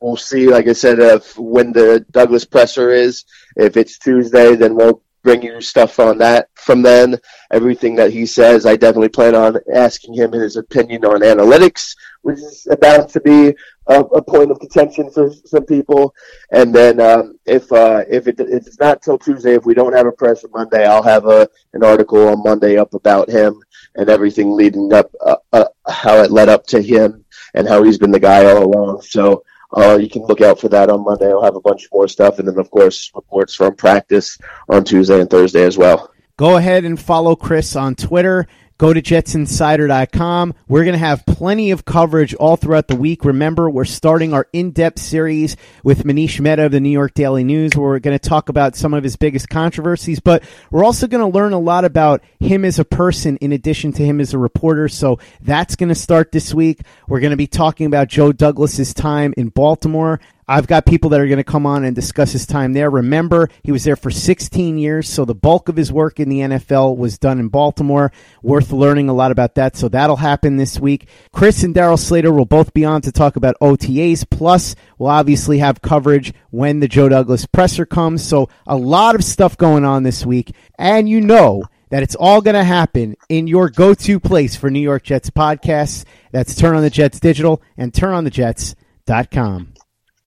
we'll 0.00 0.16
see, 0.16 0.48
like 0.48 0.66
I 0.66 0.72
said, 0.72 0.98
if 0.98 1.38
when 1.38 1.72
the 1.72 2.04
Douglas 2.10 2.44
presser 2.44 2.90
is. 2.90 3.24
If 3.56 3.76
it's 3.76 3.98
Tuesday, 3.98 4.54
then 4.54 4.74
we'll 4.74 5.02
bring 5.22 5.42
you 5.42 5.60
stuff 5.60 6.00
on 6.00 6.18
that 6.18 6.48
from 6.54 6.82
then. 6.82 7.16
Everything 7.50 7.94
that 7.96 8.12
he 8.12 8.24
says, 8.26 8.64
I 8.64 8.76
definitely 8.76 9.10
plan 9.10 9.34
on 9.34 9.58
asking 9.74 10.14
him 10.14 10.32
his 10.32 10.56
opinion 10.56 11.04
on 11.04 11.20
analytics, 11.20 11.94
which 12.22 12.38
is 12.38 12.66
about 12.70 13.10
to 13.10 13.20
be 13.20 13.54
a, 13.86 14.00
a 14.00 14.22
point 14.22 14.50
of 14.50 14.60
contention 14.60 15.10
for 15.10 15.30
some 15.44 15.66
people. 15.66 16.14
And 16.52 16.74
then 16.74 17.00
um, 17.00 17.38
if 17.44 17.70
uh, 17.72 18.04
if, 18.08 18.28
it, 18.28 18.40
if 18.40 18.66
it's 18.66 18.80
not 18.80 19.02
till 19.02 19.18
Tuesday, 19.18 19.54
if 19.54 19.66
we 19.66 19.74
don't 19.74 19.94
have 19.94 20.06
a 20.06 20.12
press 20.12 20.44
on 20.44 20.50
Monday, 20.52 20.86
I'll 20.86 21.02
have 21.02 21.26
a 21.26 21.48
an 21.74 21.84
article 21.84 22.28
on 22.28 22.42
Monday 22.42 22.78
up 22.78 22.94
about 22.94 23.28
him 23.28 23.62
and 23.96 24.08
everything 24.08 24.52
leading 24.52 24.92
up, 24.92 25.12
uh, 25.20 25.36
uh, 25.52 25.64
how 25.88 26.22
it 26.22 26.30
led 26.30 26.48
up 26.48 26.66
to 26.68 26.80
him 26.80 27.24
and 27.54 27.68
how 27.68 27.82
he's 27.82 27.98
been 27.98 28.12
the 28.12 28.20
guy 28.20 28.44
all 28.44 28.64
along. 28.64 29.02
So 29.02 29.42
uh, 29.76 29.98
you 30.00 30.08
can 30.08 30.22
look 30.22 30.40
out 30.40 30.58
for 30.60 30.68
that 30.68 30.90
on 30.90 31.04
Monday. 31.04 31.30
I'll 31.30 31.42
have 31.42 31.56
a 31.56 31.60
bunch 31.60 31.88
more 31.92 32.08
stuff, 32.08 32.38
and 32.38 32.48
then 32.48 32.58
of 32.58 32.70
course 32.70 33.10
reports 33.14 33.54
from 33.54 33.74
practice 33.76 34.38
on 34.68 34.84
Tuesday 34.84 35.20
and 35.20 35.30
Thursday 35.30 35.64
as 35.64 35.78
well. 35.78 36.12
Go 36.36 36.56
ahead 36.56 36.84
and 36.84 36.98
follow 36.98 37.36
Chris 37.36 37.76
on 37.76 37.94
Twitter 37.94 38.46
Go 38.80 38.94
to 38.94 39.02
jetsinsider.com. 39.02 40.54
We're 40.66 40.84
going 40.84 40.94
to 40.94 40.98
have 40.98 41.26
plenty 41.26 41.70
of 41.70 41.84
coverage 41.84 42.32
all 42.32 42.56
throughout 42.56 42.88
the 42.88 42.96
week. 42.96 43.26
Remember, 43.26 43.68
we're 43.68 43.84
starting 43.84 44.32
our 44.32 44.48
in-depth 44.54 44.98
series 44.98 45.58
with 45.84 46.04
Manish 46.04 46.40
Mehta 46.40 46.64
of 46.64 46.72
the 46.72 46.80
New 46.80 46.88
York 46.88 47.12
Daily 47.12 47.44
News, 47.44 47.76
where 47.76 47.88
we're 47.88 47.98
going 47.98 48.18
to 48.18 48.28
talk 48.28 48.48
about 48.48 48.76
some 48.76 48.94
of 48.94 49.04
his 49.04 49.16
biggest 49.16 49.50
controversies, 49.50 50.18
but 50.18 50.42
we're 50.70 50.82
also 50.82 51.06
going 51.06 51.20
to 51.20 51.38
learn 51.38 51.52
a 51.52 51.58
lot 51.58 51.84
about 51.84 52.22
him 52.38 52.64
as 52.64 52.78
a 52.78 52.84
person 52.86 53.36
in 53.42 53.52
addition 53.52 53.92
to 53.92 54.02
him 54.02 54.18
as 54.18 54.32
a 54.32 54.38
reporter. 54.38 54.88
So 54.88 55.18
that's 55.42 55.76
going 55.76 55.90
to 55.90 55.94
start 55.94 56.32
this 56.32 56.54
week. 56.54 56.80
We're 57.06 57.20
going 57.20 57.32
to 57.32 57.36
be 57.36 57.46
talking 57.46 57.84
about 57.84 58.08
Joe 58.08 58.32
Douglas's 58.32 58.94
time 58.94 59.34
in 59.36 59.50
Baltimore. 59.50 60.20
I've 60.50 60.66
got 60.66 60.84
people 60.84 61.10
that 61.10 61.20
are 61.20 61.28
going 61.28 61.36
to 61.36 61.44
come 61.44 61.64
on 61.64 61.84
and 61.84 61.94
discuss 61.94 62.32
his 62.32 62.44
time 62.44 62.72
there. 62.72 62.90
Remember, 62.90 63.48
he 63.62 63.70
was 63.70 63.84
there 63.84 63.94
for 63.94 64.10
16 64.10 64.78
years, 64.78 65.08
so 65.08 65.24
the 65.24 65.32
bulk 65.32 65.68
of 65.68 65.76
his 65.76 65.92
work 65.92 66.18
in 66.18 66.28
the 66.28 66.40
NFL 66.40 66.96
was 66.96 67.18
done 67.18 67.38
in 67.38 67.46
Baltimore. 67.46 68.10
Worth 68.42 68.72
learning 68.72 69.08
a 69.08 69.12
lot 69.12 69.30
about 69.30 69.54
that, 69.54 69.76
so 69.76 69.88
that'll 69.88 70.16
happen 70.16 70.56
this 70.56 70.80
week. 70.80 71.06
Chris 71.32 71.62
and 71.62 71.72
Darryl 71.72 71.96
Slater 71.96 72.32
will 72.32 72.46
both 72.46 72.74
be 72.74 72.84
on 72.84 73.00
to 73.02 73.12
talk 73.12 73.36
about 73.36 73.54
OTAs, 73.62 74.28
plus 74.28 74.74
we'll 74.98 75.08
obviously 75.08 75.58
have 75.58 75.82
coverage 75.82 76.34
when 76.50 76.80
the 76.80 76.88
Joe 76.88 77.08
Douglas 77.08 77.46
presser 77.46 77.86
comes, 77.86 78.24
so 78.24 78.48
a 78.66 78.76
lot 78.76 79.14
of 79.14 79.22
stuff 79.22 79.56
going 79.56 79.84
on 79.84 80.02
this 80.02 80.26
week, 80.26 80.52
and 80.76 81.08
you 81.08 81.20
know 81.20 81.62
that 81.90 82.02
it's 82.02 82.16
all 82.16 82.40
going 82.40 82.54
to 82.54 82.64
happen 82.64 83.14
in 83.28 83.46
your 83.46 83.70
go-to 83.70 84.18
place 84.18 84.56
for 84.56 84.68
New 84.68 84.80
York 84.80 85.04
Jets 85.04 85.30
podcasts. 85.30 86.04
That's 86.32 86.56
Turn 86.56 86.74
on 86.74 86.82
the 86.82 86.90
Jets 86.90 87.20
Digital 87.20 87.62
and 87.76 87.92
turnonthejets.com. 87.92 89.74